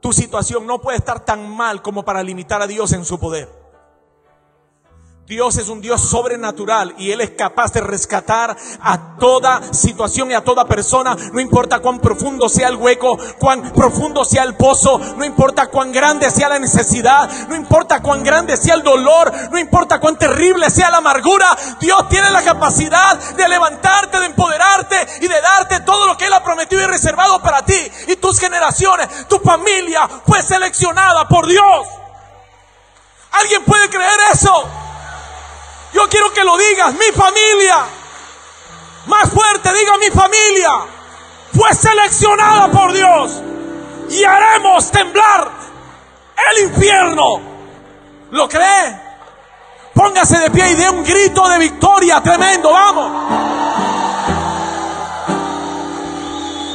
tu 0.00 0.12
situación 0.12 0.66
no 0.66 0.82
puede 0.82 0.98
estar 0.98 1.24
tan 1.24 1.48
mal 1.48 1.80
como 1.80 2.04
para 2.04 2.22
limitar 2.22 2.60
a 2.60 2.66
Dios 2.66 2.92
en 2.92 3.06
su 3.06 3.18
poder. 3.18 3.48
Dios 5.30 5.58
es 5.58 5.68
un 5.68 5.80
Dios 5.80 6.00
sobrenatural 6.10 6.92
y 6.98 7.12
Él 7.12 7.20
es 7.20 7.30
capaz 7.30 7.72
de 7.72 7.80
rescatar 7.80 8.56
a 8.80 9.16
toda 9.16 9.72
situación 9.72 10.28
y 10.32 10.34
a 10.34 10.42
toda 10.42 10.64
persona, 10.64 11.16
no 11.32 11.38
importa 11.38 11.78
cuán 11.78 12.00
profundo 12.00 12.48
sea 12.48 12.66
el 12.66 12.74
hueco, 12.74 13.16
cuán 13.38 13.72
profundo 13.72 14.24
sea 14.24 14.42
el 14.42 14.56
pozo, 14.56 14.98
no 14.98 15.24
importa 15.24 15.68
cuán 15.68 15.92
grande 15.92 16.28
sea 16.32 16.48
la 16.48 16.58
necesidad, 16.58 17.30
no 17.48 17.54
importa 17.54 18.02
cuán 18.02 18.24
grande 18.24 18.56
sea 18.56 18.74
el 18.74 18.82
dolor, 18.82 19.32
no 19.52 19.58
importa 19.60 20.00
cuán 20.00 20.18
terrible 20.18 20.68
sea 20.68 20.90
la 20.90 20.96
amargura, 20.96 21.56
Dios 21.78 22.08
tiene 22.08 22.28
la 22.32 22.42
capacidad 22.42 23.16
de 23.16 23.48
levantarte, 23.48 24.18
de 24.18 24.26
empoderarte 24.26 24.96
y 25.20 25.28
de 25.28 25.40
darte 25.40 25.78
todo 25.82 26.08
lo 26.08 26.16
que 26.16 26.26
Él 26.26 26.32
ha 26.32 26.42
prometido 26.42 26.82
y 26.82 26.86
reservado 26.86 27.40
para 27.40 27.64
ti 27.64 27.78
y 28.08 28.16
tus 28.16 28.40
generaciones. 28.40 29.28
Tu 29.28 29.38
familia 29.38 30.08
fue 30.26 30.42
seleccionada 30.42 31.28
por 31.28 31.46
Dios. 31.46 31.86
¿Alguien 33.30 33.64
puede 33.64 33.88
creer 33.88 34.18
eso? 34.32 34.79
Yo 35.92 36.08
quiero 36.08 36.32
que 36.32 36.44
lo 36.44 36.56
digas, 36.56 36.94
mi 36.94 37.06
familia. 37.14 37.84
Más 39.06 39.30
fuerte, 39.30 39.72
diga 39.72 39.98
mi 39.98 40.10
familia. 40.10 40.70
Fue 41.56 41.74
seleccionada 41.74 42.68
por 42.68 42.92
Dios. 42.92 43.42
Y 44.10 44.24
haremos 44.24 44.90
temblar 44.90 45.50
el 46.50 46.64
infierno. 46.64 47.40
¿Lo 48.30 48.48
cree? 48.48 49.00
Póngase 49.94 50.38
de 50.38 50.50
pie 50.50 50.70
y 50.70 50.74
dé 50.74 50.88
un 50.90 51.04
grito 51.04 51.48
de 51.48 51.58
victoria 51.58 52.20
tremendo. 52.20 52.70
Vamos. 52.70 53.60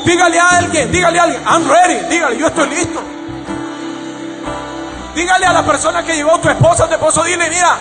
Dígale 0.05 0.39
a 0.39 0.49
alguien, 0.49 0.91
dígale 0.91 1.19
a 1.19 1.23
alguien, 1.23 1.43
I'm 1.47 1.67
ready. 1.67 2.07
Dígale, 2.09 2.37
yo 2.37 2.47
estoy 2.47 2.69
listo. 2.69 3.01
Dígale 5.15 5.45
a 5.45 5.53
la 5.53 5.65
persona 5.65 6.03
que 6.03 6.13
llevó 6.13 6.37
tu 6.39 6.49
esposa, 6.49 6.87
tu 6.87 6.93
esposo, 6.93 7.23
dile, 7.23 7.49
mira, 7.49 7.77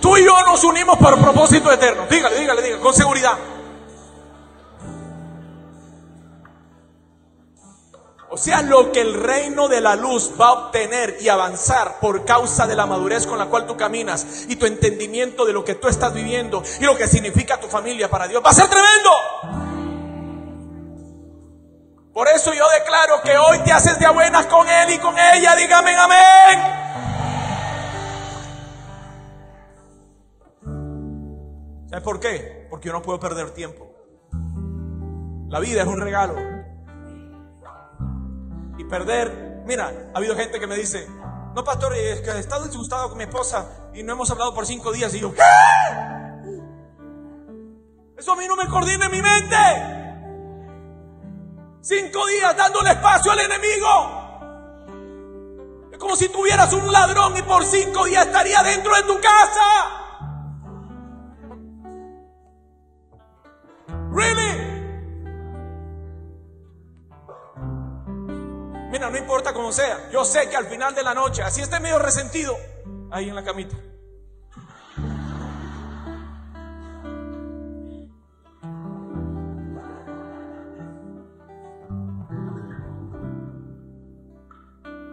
Tú 0.00 0.16
y 0.16 0.24
yo 0.24 0.34
nos 0.46 0.64
unimos 0.64 0.96
por 0.98 1.20
propósito 1.20 1.70
eterno. 1.72 2.06
Dígale, 2.10 2.38
dígale, 2.38 2.62
dígale, 2.62 2.82
con 2.82 2.94
seguridad. 2.94 3.38
O 8.32 8.36
sea, 8.36 8.62
lo 8.62 8.92
que 8.92 9.00
el 9.00 9.20
reino 9.20 9.66
de 9.66 9.80
la 9.80 9.96
luz 9.96 10.32
va 10.40 10.46
a 10.46 10.52
obtener 10.52 11.16
y 11.20 11.28
avanzar 11.28 11.98
por 11.98 12.24
causa 12.24 12.68
de 12.68 12.76
la 12.76 12.86
madurez 12.86 13.26
con 13.26 13.40
la 13.40 13.46
cual 13.46 13.66
tú 13.66 13.76
caminas 13.76 14.46
y 14.48 14.54
tu 14.54 14.66
entendimiento 14.66 15.44
de 15.44 15.52
lo 15.52 15.64
que 15.64 15.74
tú 15.74 15.88
estás 15.88 16.14
viviendo 16.14 16.62
y 16.78 16.84
lo 16.84 16.96
que 16.96 17.08
significa 17.08 17.58
tu 17.58 17.66
familia 17.66 18.08
para 18.08 18.28
Dios, 18.28 18.40
va 18.44 18.50
a 18.50 18.54
ser 18.54 18.68
tremendo. 18.68 19.10
Por 22.14 22.28
eso 22.28 22.52
yo 22.54 22.68
declaro 22.70 23.20
que 23.22 23.36
hoy 23.36 23.58
te 23.64 23.72
haces 23.72 23.98
de 23.98 24.08
buenas 24.08 24.46
con 24.46 24.68
Él 24.68 24.92
y 24.92 24.98
con 24.98 25.18
ella. 25.18 25.56
Dígame 25.56 25.96
amén. 25.96 26.89
¿Sabes 31.90 32.04
por 32.04 32.20
qué? 32.20 32.68
Porque 32.70 32.86
yo 32.86 32.92
no 32.92 33.02
puedo 33.02 33.18
perder 33.18 33.50
tiempo. 33.50 33.92
La 35.48 35.58
vida 35.58 35.82
es 35.82 35.88
un 35.88 36.00
regalo. 36.00 36.36
Y 38.78 38.84
perder, 38.84 39.64
mira, 39.66 39.92
ha 40.14 40.18
habido 40.18 40.36
gente 40.36 40.60
que 40.60 40.68
me 40.68 40.76
dice, 40.76 41.08
no, 41.08 41.64
pastor, 41.64 41.96
es 41.96 42.20
que 42.20 42.30
he 42.30 42.38
estado 42.38 42.64
disgustado 42.64 43.08
con 43.08 43.18
mi 43.18 43.24
esposa 43.24 43.90
y 43.92 44.04
no 44.04 44.12
hemos 44.12 44.30
hablado 44.30 44.54
por 44.54 44.66
cinco 44.66 44.92
días. 44.92 45.12
Y 45.14 45.20
yo, 45.20 45.34
¿qué? 45.34 45.42
Eso 48.16 48.32
a 48.32 48.36
mí 48.36 48.46
no 48.46 48.54
me 48.54 48.68
coordina 48.68 49.06
en 49.06 49.10
mi 49.10 49.20
mente. 49.20 49.56
Cinco 51.80 52.24
días 52.28 52.56
dándole 52.56 52.90
espacio 52.90 53.32
al 53.32 53.40
enemigo. 53.40 53.88
Es 55.90 55.98
como 55.98 56.14
si 56.14 56.28
tuvieras 56.28 56.72
un 56.72 56.92
ladrón 56.92 57.36
y 57.36 57.42
por 57.42 57.64
cinco 57.64 58.04
días 58.04 58.28
estaría 58.28 58.62
dentro 58.62 58.94
de 58.94 59.02
tu 59.02 59.20
casa. 59.20 59.99
Really? 64.10 64.70
Mira, 68.90 69.08
no 69.08 69.16
importa 69.16 69.52
cómo 69.52 69.70
sea. 69.72 70.10
Yo 70.10 70.24
sé 70.24 70.48
que 70.50 70.56
al 70.56 70.66
final 70.66 70.94
de 70.94 71.04
la 71.04 71.14
noche, 71.14 71.42
así 71.42 71.60
esté 71.60 71.78
medio 71.78 71.98
resentido, 71.98 72.56
ahí 73.10 73.28
en 73.28 73.36
la 73.36 73.44
camita. 73.44 73.76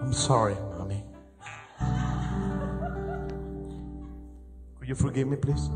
I'm 0.01 0.13
sorry, 0.13 0.55
mommy. 0.77 1.03
Could 4.79 4.87
you 4.87 4.95
forgive 4.95 5.27
me, 5.27 5.35
please? 5.35 5.69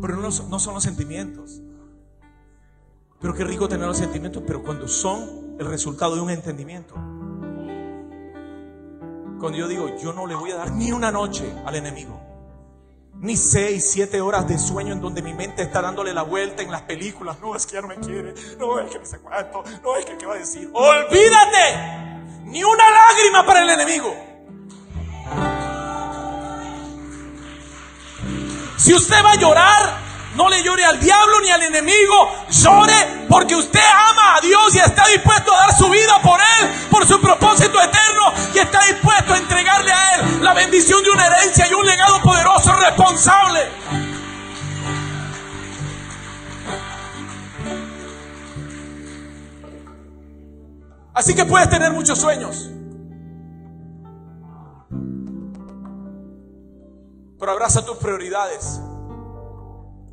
Pero 0.00 0.16
no, 0.16 0.28
no 0.28 0.58
son 0.58 0.74
los 0.74 0.82
sentimientos. 0.82 1.62
Pero 3.20 3.34
qué 3.34 3.44
rico 3.44 3.68
tener 3.68 3.86
los 3.86 3.96
sentimientos, 3.96 4.42
pero 4.46 4.62
cuando 4.62 4.86
son 4.86 5.56
el 5.58 5.66
resultado 5.66 6.14
de 6.14 6.20
un 6.20 6.30
entendimiento. 6.30 6.94
Cuando 9.40 9.58
yo 9.58 9.68
digo, 9.68 9.96
yo 9.96 10.12
no 10.12 10.26
le 10.26 10.34
voy 10.34 10.50
a 10.50 10.56
dar 10.56 10.72
ni 10.72 10.92
una 10.92 11.10
noche 11.10 11.50
al 11.64 11.74
enemigo. 11.76 12.20
Ni 13.14 13.36
seis, 13.36 13.90
siete 13.90 14.20
horas 14.20 14.46
de 14.48 14.58
sueño 14.58 14.92
en 14.92 15.00
donde 15.00 15.22
mi 15.22 15.32
mente 15.32 15.62
está 15.62 15.80
dándole 15.80 16.12
la 16.12 16.22
vuelta 16.22 16.62
en 16.62 16.70
las 16.70 16.82
películas. 16.82 17.38
No, 17.40 17.54
es 17.56 17.64
que 17.64 17.74
ya 17.74 17.80
no 17.80 17.88
me 17.88 17.96
quiere. 17.96 18.34
No, 18.58 18.78
es 18.80 18.90
que 18.90 18.98
me 18.98 19.06
sé 19.06 19.18
cuánto. 19.20 19.62
No, 19.82 19.96
es 19.96 20.04
que 20.04 20.18
qué 20.18 20.26
va 20.26 20.34
a 20.34 20.38
decir. 20.38 20.70
Olvídate. 20.72 22.42
Ni 22.44 22.62
una 22.62 22.90
lágrima 22.90 23.46
para 23.46 23.62
el 23.62 23.70
enemigo. 23.70 24.14
Si 28.84 28.92
usted 28.92 29.16
va 29.24 29.32
a 29.32 29.36
llorar, 29.36 29.98
no 30.36 30.50
le 30.50 30.62
llore 30.62 30.84
al 30.84 31.00
diablo 31.00 31.40
ni 31.40 31.50
al 31.50 31.62
enemigo. 31.62 32.44
Llore 32.50 33.24
porque 33.30 33.56
usted 33.56 33.80
ama 33.80 34.36
a 34.36 34.40
Dios 34.42 34.74
y 34.74 34.78
está 34.78 35.06
dispuesto 35.06 35.54
a 35.54 35.56
dar 35.56 35.74
su 35.74 35.88
vida 35.88 36.20
por 36.22 36.38
Él, 36.38 36.68
por 36.90 37.08
su 37.08 37.18
propósito 37.18 37.80
eterno. 37.80 38.34
Y 38.54 38.58
está 38.58 38.84
dispuesto 38.84 39.32
a 39.32 39.38
entregarle 39.38 39.90
a 39.90 40.14
Él 40.16 40.44
la 40.44 40.52
bendición 40.52 41.02
de 41.02 41.10
una 41.12 41.26
herencia 41.28 41.66
y 41.66 41.72
un 41.72 41.86
legado 41.86 42.20
poderoso, 42.20 42.74
responsable. 42.74 43.70
Así 51.14 51.34
que 51.34 51.46
puedes 51.46 51.70
tener 51.70 51.90
muchos 51.90 52.20
sueños. 52.20 52.73
Pero 57.44 57.52
abraza 57.52 57.84
tus 57.84 57.98
prioridades. 57.98 58.80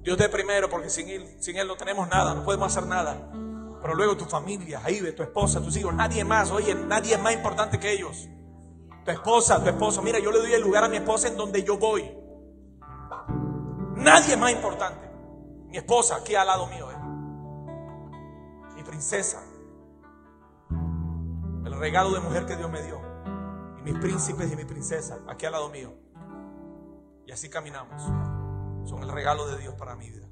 Dios 0.02 0.18
de 0.18 0.28
primero, 0.28 0.70
porque 0.70 0.90
sin 0.90 1.08
él, 1.08 1.38
sin 1.40 1.56
él 1.56 1.66
no 1.66 1.78
tenemos 1.78 2.10
nada, 2.10 2.36
no 2.36 2.44
podemos 2.44 2.68
hacer 2.68 2.86
nada. 2.90 3.32
Pero 3.82 3.96
luego 3.96 4.18
tu 4.18 4.26
familia, 4.26 4.82
ahí 4.84 5.00
de 5.00 5.14
tu 5.14 5.24
esposa, 5.24 5.62
tus 5.62 5.78
hijos, 5.78 5.94
nadie 5.94 6.26
más, 6.26 6.52
oye, 6.52 6.76
nadie 6.76 7.14
es 7.14 7.22
más 7.22 7.32
importante 7.32 7.80
que 7.80 7.94
ellos. 7.94 8.28
Tu 9.06 9.12
esposa, 9.12 9.64
tu 9.64 9.70
esposo, 9.70 10.02
mira, 10.02 10.20
yo 10.20 10.30
le 10.30 10.40
doy 10.40 10.52
el 10.52 10.62
lugar 10.62 10.84
a 10.84 10.90
mi 10.90 10.98
esposa 10.98 11.30
en 11.30 11.38
donde 11.38 11.64
yo 11.64 11.78
voy. 11.78 12.12
Nadie 13.96 14.34
es 14.34 14.38
más 14.38 14.52
importante. 14.52 15.10
Mi 15.68 15.78
esposa 15.78 16.18
aquí 16.18 16.36
al 16.36 16.48
lado 16.48 16.68
mío, 16.68 16.92
eh. 16.92 16.98
mi 18.76 18.84
princesa, 18.84 19.42
el 21.64 21.80
regalo 21.80 22.12
de 22.12 22.20
mujer 22.20 22.46
que 22.46 22.58
Dios 22.58 22.70
me 22.70 22.82
dio, 22.84 23.00
y 23.80 23.84
mis 23.90 23.98
príncipes 24.02 24.52
y 24.52 24.58
mi 24.58 24.66
princesa 24.66 25.20
aquí 25.30 25.46
al 25.46 25.54
lado 25.54 25.70
mío. 25.70 26.11
Y 27.32 27.34
así 27.34 27.48
caminamos 27.48 28.04
son 28.90 29.04
el 29.04 29.10
regalo 29.10 29.48
de 29.48 29.58
Dios 29.58 29.74
para 29.76 29.96
mi 29.96 30.10
vida. 30.10 30.28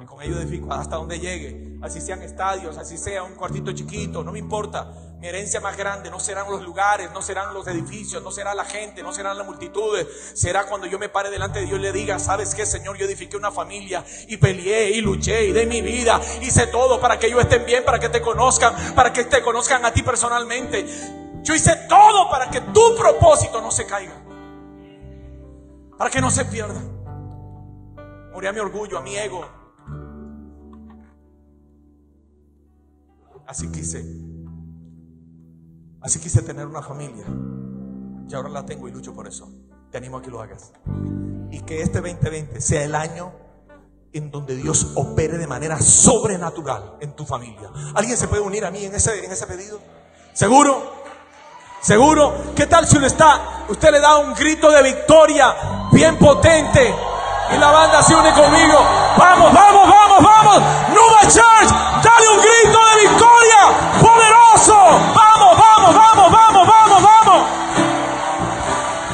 Y 0.00 0.06
con 0.06 0.22
ellos 0.22 0.38
edifico 0.38 0.72
hasta 0.72 0.96
donde 0.96 1.20
llegue, 1.20 1.78
así 1.82 2.00
sean 2.00 2.22
estadios, 2.22 2.78
así 2.78 2.96
sea 2.96 3.22
un 3.22 3.34
cuartito 3.34 3.70
chiquito, 3.72 4.24
no 4.24 4.32
me 4.32 4.38
importa. 4.38 4.90
Mi 5.18 5.26
herencia 5.26 5.60
más 5.60 5.76
grande 5.76 6.10
no 6.10 6.18
serán 6.20 6.50
los 6.50 6.62
lugares, 6.62 7.10
no 7.12 7.20
serán 7.20 7.52
los 7.52 7.66
edificios, 7.66 8.22
no 8.22 8.30
será 8.30 8.54
la 8.54 8.64
gente, 8.64 9.02
no 9.02 9.12
serán 9.12 9.36
las 9.36 9.46
multitudes. 9.46 10.06
Será 10.34 10.64
cuando 10.68 10.86
yo 10.86 10.98
me 10.98 11.10
pare 11.10 11.28
delante 11.28 11.58
de 11.58 11.66
Dios 11.66 11.78
y 11.78 11.82
le 11.82 11.92
diga, 11.92 12.18
¿sabes 12.18 12.54
qué, 12.54 12.64
Señor? 12.64 12.96
Yo 12.96 13.04
edifiqué 13.04 13.36
una 13.36 13.52
familia 13.52 14.02
y 14.26 14.38
peleé 14.38 14.88
y 14.92 15.02
luché 15.02 15.48
y 15.48 15.52
de 15.52 15.66
mi 15.66 15.82
vida. 15.82 16.18
Hice 16.40 16.66
todo 16.68 16.98
para 16.98 17.18
que 17.18 17.26
ellos 17.26 17.42
estén 17.42 17.66
bien, 17.66 17.84
para 17.84 17.98
que 17.98 18.08
te 18.08 18.22
conozcan, 18.22 18.74
para 18.94 19.12
que 19.12 19.24
te 19.24 19.42
conozcan 19.42 19.84
a 19.84 19.92
ti 19.92 20.02
personalmente. 20.02 20.86
Yo 21.44 21.54
hice 21.54 21.76
todo 21.90 22.30
para 22.30 22.48
que 22.48 22.62
tu 22.62 22.96
propósito 22.96 23.60
no 23.60 23.70
se 23.70 23.84
caiga, 23.84 24.14
para 25.98 26.10
que 26.10 26.20
no 26.20 26.30
se 26.30 26.44
pierda. 26.44 26.80
Morí 28.32 28.46
a 28.46 28.52
mi 28.52 28.58
orgullo, 28.58 28.98
a 28.98 29.02
mi 29.02 29.16
ego. 29.16 29.44
Así 33.46 33.70
quise. 33.70 34.04
Así 36.00 36.18
quise 36.18 36.42
tener 36.42 36.66
una 36.66 36.82
familia. 36.82 37.24
Y 38.28 38.34
ahora 38.34 38.48
la 38.48 38.66
tengo 38.66 38.88
y 38.88 38.92
lucho 38.92 39.14
por 39.14 39.28
eso. 39.28 39.50
Te 39.90 39.98
animo 39.98 40.18
a 40.18 40.22
que 40.22 40.30
lo 40.30 40.40
hagas. 40.40 40.72
Y 41.50 41.60
que 41.60 41.82
este 41.82 42.00
2020 42.00 42.60
sea 42.60 42.84
el 42.84 42.94
año 42.94 43.32
en 44.12 44.30
donde 44.30 44.56
Dios 44.56 44.92
opere 44.94 45.38
de 45.38 45.46
manera 45.46 45.80
sobrenatural 45.80 46.96
en 47.00 47.14
tu 47.14 47.24
familia. 47.24 47.70
¿Alguien 47.94 48.16
se 48.16 48.28
puede 48.28 48.42
unir 48.42 48.64
a 48.64 48.70
mí 48.70 48.84
en 48.84 48.94
ese, 48.94 49.24
en 49.24 49.30
ese 49.30 49.46
pedido? 49.46 49.80
¿Seguro? 50.32 51.04
¿Seguro? 51.80 52.52
¿Qué 52.56 52.66
tal 52.66 52.86
si 52.86 52.96
usted 52.96 53.08
está, 53.08 53.66
usted 53.68 53.90
le 53.90 54.00
da 54.00 54.18
un 54.18 54.34
grito 54.34 54.70
de 54.70 54.82
victoria 54.82 55.54
bien 55.94 56.16
potente? 56.18 56.94
Y 57.50 57.56
la 57.56 57.70
banda 57.70 58.02
se 58.02 58.14
une 58.14 58.32
conmigo. 58.32 58.78
Vamos, 59.16 59.52
vamos, 59.52 59.88
vamos, 59.88 60.22
vamos. 60.22 60.62
Nueva 60.88 61.20
Church, 61.22 61.70
dale 62.02 62.28
un 62.28 62.38
grito 62.38 62.78
de 62.88 63.08
victoria 63.08 63.60
poderoso. 64.00 64.76
Vamos, 65.14 65.56
vamos, 65.56 65.94
vamos, 65.94 66.32
vamos, 66.32 66.66
vamos, 66.66 67.02
vamos. 67.02 67.42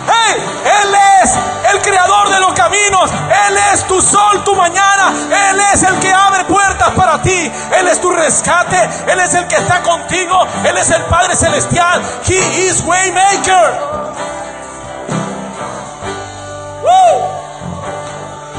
Hey, 0.06 0.42
Él 0.82 0.96
es 1.22 1.38
el 1.72 1.82
creador 1.82 2.30
de 2.30 2.40
los 2.40 2.52
caminos. 2.54 3.10
Él 3.46 3.58
es 3.72 3.86
tu 3.86 4.00
sol, 4.00 4.42
tu 4.44 4.54
mañana. 4.54 5.12
Él 5.50 5.60
es 5.74 5.82
el 5.82 5.98
que 5.98 6.12
abre 6.12 6.44
puertas 6.44 6.90
para 6.90 7.20
ti. 7.20 7.52
Él 7.78 7.88
es 7.88 8.00
tu 8.00 8.10
rescate. 8.10 8.88
Él 9.06 9.20
es 9.20 9.34
el 9.34 9.46
que 9.48 9.56
está 9.56 9.82
contigo. 9.82 10.46
Él 10.64 10.76
es 10.78 10.90
el 10.90 11.02
Padre 11.02 11.36
Celestial. 11.36 12.02
He 12.26 12.68
is 12.68 12.82
Waymaker. 12.84 14.39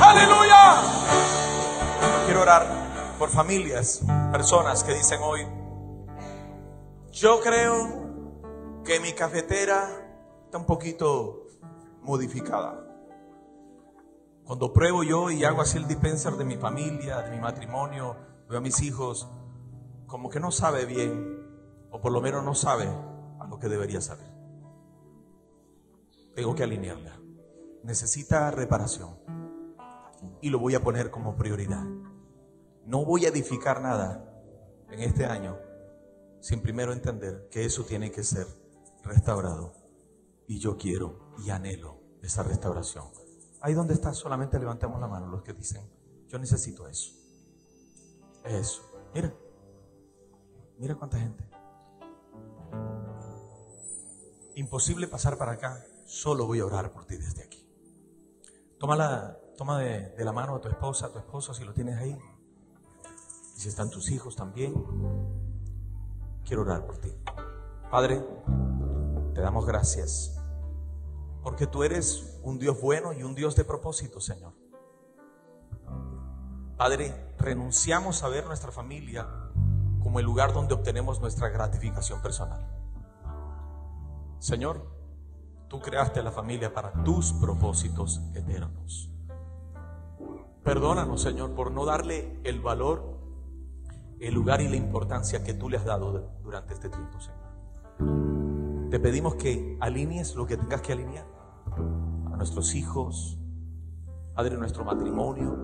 Aleluya. 0.02 0.82
Quiero 2.26 2.42
orar 2.42 2.66
por 3.18 3.30
familias, 3.30 4.02
personas 4.32 4.84
que 4.84 4.94
dicen 4.94 5.20
hoy, 5.22 5.46
yo 7.12 7.40
creo 7.42 8.82
que 8.84 9.00
mi 9.00 9.14
cafetera 9.14 9.88
está 10.46 10.58
un 10.58 10.66
poquito 10.66 11.48
modificada. 12.02 12.88
Cuando 14.44 14.74
pruebo 14.74 15.04
yo 15.04 15.30
y 15.30 15.44
hago 15.44 15.62
así 15.62 15.78
el 15.78 15.88
dispenser 15.88 16.34
de 16.34 16.46
mi 16.46 16.58
familia, 16.58 17.22
de 17.22 17.32
mi 17.32 17.40
matrimonio, 17.40 18.18
veo 18.50 18.58
a 18.58 18.62
mis 18.62 18.82
hijos, 18.82 19.30
como 20.08 20.30
que 20.30 20.40
no 20.40 20.52
sabe 20.52 20.86
bien, 20.86 21.48
o 21.92 22.02
por 22.02 22.12
lo 22.12 22.22
menos 22.22 22.44
no 22.44 22.56
sabe 22.56 22.90
a 23.40 23.48
lo 23.48 23.60
que 23.60 23.70
debería 23.70 24.02
saber. 24.02 24.28
Tengo 26.36 26.56
que 26.56 26.64
alinearla. 26.64 27.21
Necesita 27.84 28.52
reparación 28.52 29.18
y 30.42 30.50
lo 30.50 30.60
voy 30.60 30.76
a 30.76 30.84
poner 30.84 31.12
como 31.12 31.36
prioridad. 31.36 31.84
No 32.86 33.06
voy 33.06 33.26
a 33.26 33.30
edificar 33.30 33.82
nada 33.82 34.28
en 34.90 35.00
este 35.00 35.26
año 35.26 35.58
sin 36.42 36.62
primero 36.62 36.92
entender 36.92 37.48
que 37.50 37.66
eso 37.66 37.86
tiene 37.86 38.12
que 38.12 38.24
ser 38.24 38.48
restaurado. 39.04 39.74
Y 40.48 40.60
yo 40.60 40.78
quiero 40.78 41.34
y 41.38 41.50
anhelo 41.50 42.02
esa 42.22 42.44
restauración. 42.44 43.06
Ahí 43.62 43.74
donde 43.74 43.94
está, 43.94 44.14
solamente 44.14 44.60
levantemos 44.60 45.00
la 45.00 45.08
mano 45.08 45.28
los 45.28 45.44
que 45.44 45.54
dicen, 45.54 45.88
yo 46.28 46.40
necesito 46.40 46.88
eso. 46.88 47.14
Eso. 48.44 48.82
Mira, 49.14 49.34
mira 50.78 50.96
cuánta 50.96 51.20
gente. 51.20 51.48
Imposible 54.56 55.08
pasar 55.08 55.38
para 55.38 55.54
acá, 55.54 55.86
solo 56.06 56.46
voy 56.46 56.60
a 56.60 56.66
orar 56.66 56.92
por 56.92 57.06
ti 57.06 57.16
desde 57.16 57.44
aquí. 57.44 57.71
Toma 58.82 59.38
Toma 59.56 59.78
de, 59.78 60.26
la 60.26 60.32
mano 60.32 60.56
a 60.56 60.60
tu 60.60 60.68
esposa, 60.68 61.06
a 61.06 61.10
tu 61.12 61.20
esposo, 61.20 61.54
si 61.54 61.64
lo 61.64 61.72
tienes 61.72 62.00
ahí. 62.00 62.18
Y 63.56 63.60
si 63.60 63.70
están 63.70 63.92
tus 63.92 64.10
hijos 64.10 64.36
también. 64.36 64.74
Quiero 66.44 66.64
orar 66.64 66.88
por 66.88 66.98
ti. 66.98 67.14
Padre, 67.92 68.26
te 69.36 69.42
damos 69.42 69.68
gracias. 69.68 70.36
Porque 71.44 71.68
tú 71.68 71.84
eres 71.84 72.40
un 72.42 72.58
Dios 72.58 72.82
bueno 72.82 73.14
y 73.14 73.22
un 73.22 73.36
Dios 73.36 73.56
de 73.56 73.66
propósito, 73.66 74.20
Señor. 74.20 74.54
Padre, 76.76 77.36
renunciamos 77.38 78.24
a 78.24 78.30
ver 78.30 78.48
nuestra 78.48 78.72
familia 78.72 79.28
como 80.02 80.18
el 80.18 80.26
lugar 80.26 80.54
donde 80.54 80.74
obtenemos 80.74 81.22
nuestra 81.22 81.50
gratificación 81.50 82.20
personal. 82.24 82.68
Señor, 84.40 85.01
tú 85.72 85.80
creaste 85.80 86.22
la 86.22 86.34
familia 86.34 86.74
para 86.74 86.92
tus 87.06 87.32
propósitos 87.32 88.20
eternos. 88.36 89.10
Perdónanos, 90.66 91.22
Señor, 91.22 91.56
por 91.56 91.72
no 91.72 91.86
darle 91.86 92.42
el 92.44 92.60
valor, 92.60 93.18
el 94.20 94.34
lugar 94.34 94.60
y 94.60 94.68
la 94.68 94.76
importancia 94.76 95.46
que 95.46 95.54
tú 95.54 95.70
le 95.70 95.78
has 95.78 95.86
dado 95.86 96.30
durante 96.44 96.74
este 96.74 96.90
tiempo, 96.90 97.18
Señor. 97.22 98.90
Te 98.90 99.00
pedimos 99.00 99.36
que 99.36 99.78
alinees 99.80 100.36
lo 100.36 100.46
que 100.46 100.58
tengas 100.58 100.82
que 100.82 100.92
alinear 100.92 101.26
a 102.34 102.36
nuestros 102.36 102.76
hijos, 102.76 103.40
Padre, 104.36 104.58
nuestro 104.58 104.84
matrimonio, 104.84 105.56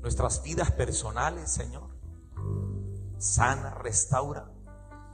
nuestras 0.00 0.42
vidas 0.42 0.70
personales, 0.70 1.50
Señor. 1.50 1.90
Sana, 3.18 3.74
restaura. 3.74 4.55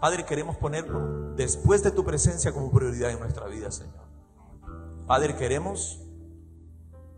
Padre, 0.03 0.24
queremos 0.24 0.57
ponerlo 0.57 1.32
después 1.36 1.84
de 1.84 1.92
tu 1.92 2.05
presencia 2.05 2.53
como 2.53 2.72
prioridad 2.72 3.12
en 3.12 3.20
nuestra 3.20 3.46
vida, 3.46 3.70
Señor. 3.70 4.03
Padre, 5.07 5.36
queremos 5.36 6.00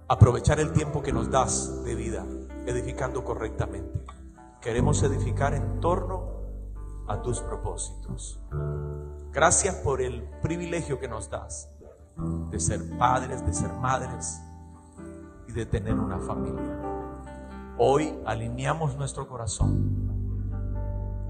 aprovechar 0.06 0.60
el 0.60 0.70
tiempo 0.74 1.02
que 1.02 1.10
nos 1.10 1.30
das 1.30 1.82
de 1.84 1.94
vida, 1.94 2.26
edificando 2.66 3.24
correctamente. 3.24 4.04
Queremos 4.60 5.02
edificar 5.02 5.54
en 5.54 5.80
torno 5.80 6.42
a 7.08 7.22
tus 7.22 7.40
propósitos. 7.40 8.38
Gracias 9.32 9.76
por 9.76 10.02
el 10.02 10.22
privilegio 10.42 11.00
que 11.00 11.08
nos 11.08 11.30
das 11.30 11.70
de 12.50 12.60
ser 12.60 12.98
padres, 12.98 13.46
de 13.46 13.54
ser 13.54 13.72
madres 13.72 14.42
y 15.48 15.52
de 15.52 15.64
tener 15.64 15.94
una 15.94 16.18
familia. 16.18 16.82
Hoy 17.78 18.14
alineamos 18.26 18.94
nuestro 18.96 19.26
corazón 19.26 20.13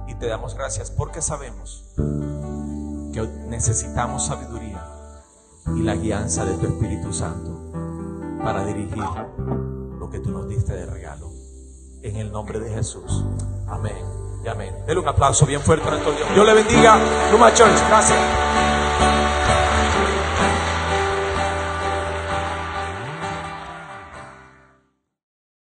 y 0.09 0.15
te 0.15 0.27
damos 0.27 0.55
gracias 0.55 0.91
porque 0.91 1.23
sabemos 1.23 1.85
que 1.97 3.29
necesitamos 3.49 4.27
sabiduría 4.27 4.85
y 5.77 5.83
la 5.83 5.95
guianza 5.95 6.45
de 6.45 6.55
tu 6.55 6.67
Espíritu 6.67 7.13
Santo 7.13 7.73
para 8.43 8.65
dirigir 8.65 9.05
lo 9.99 10.11
que 10.11 10.19
tú 10.19 10.31
nos 10.31 10.49
diste 10.49 10.75
de 10.75 10.87
regalo. 10.87 11.31
En 12.03 12.17
el 12.17 12.31
nombre 12.31 12.61
de 12.61 12.71
Jesús. 12.71 13.25
Amén. 13.67 14.05
Y 14.45 14.49
amén. 14.49 14.75
Denle 14.87 15.01
un 15.01 15.09
aplauso 15.09 15.47
bien 15.47 15.63
fuerte 15.63 15.89
a 15.89 15.93
nuestro 15.93 16.13
Dios. 16.13 16.29
Dios 16.35 16.47
le 16.47 16.53
bendiga. 16.53 16.99
Numa 17.33 17.53
Church. 17.55 17.79
Gracias. 17.89 18.84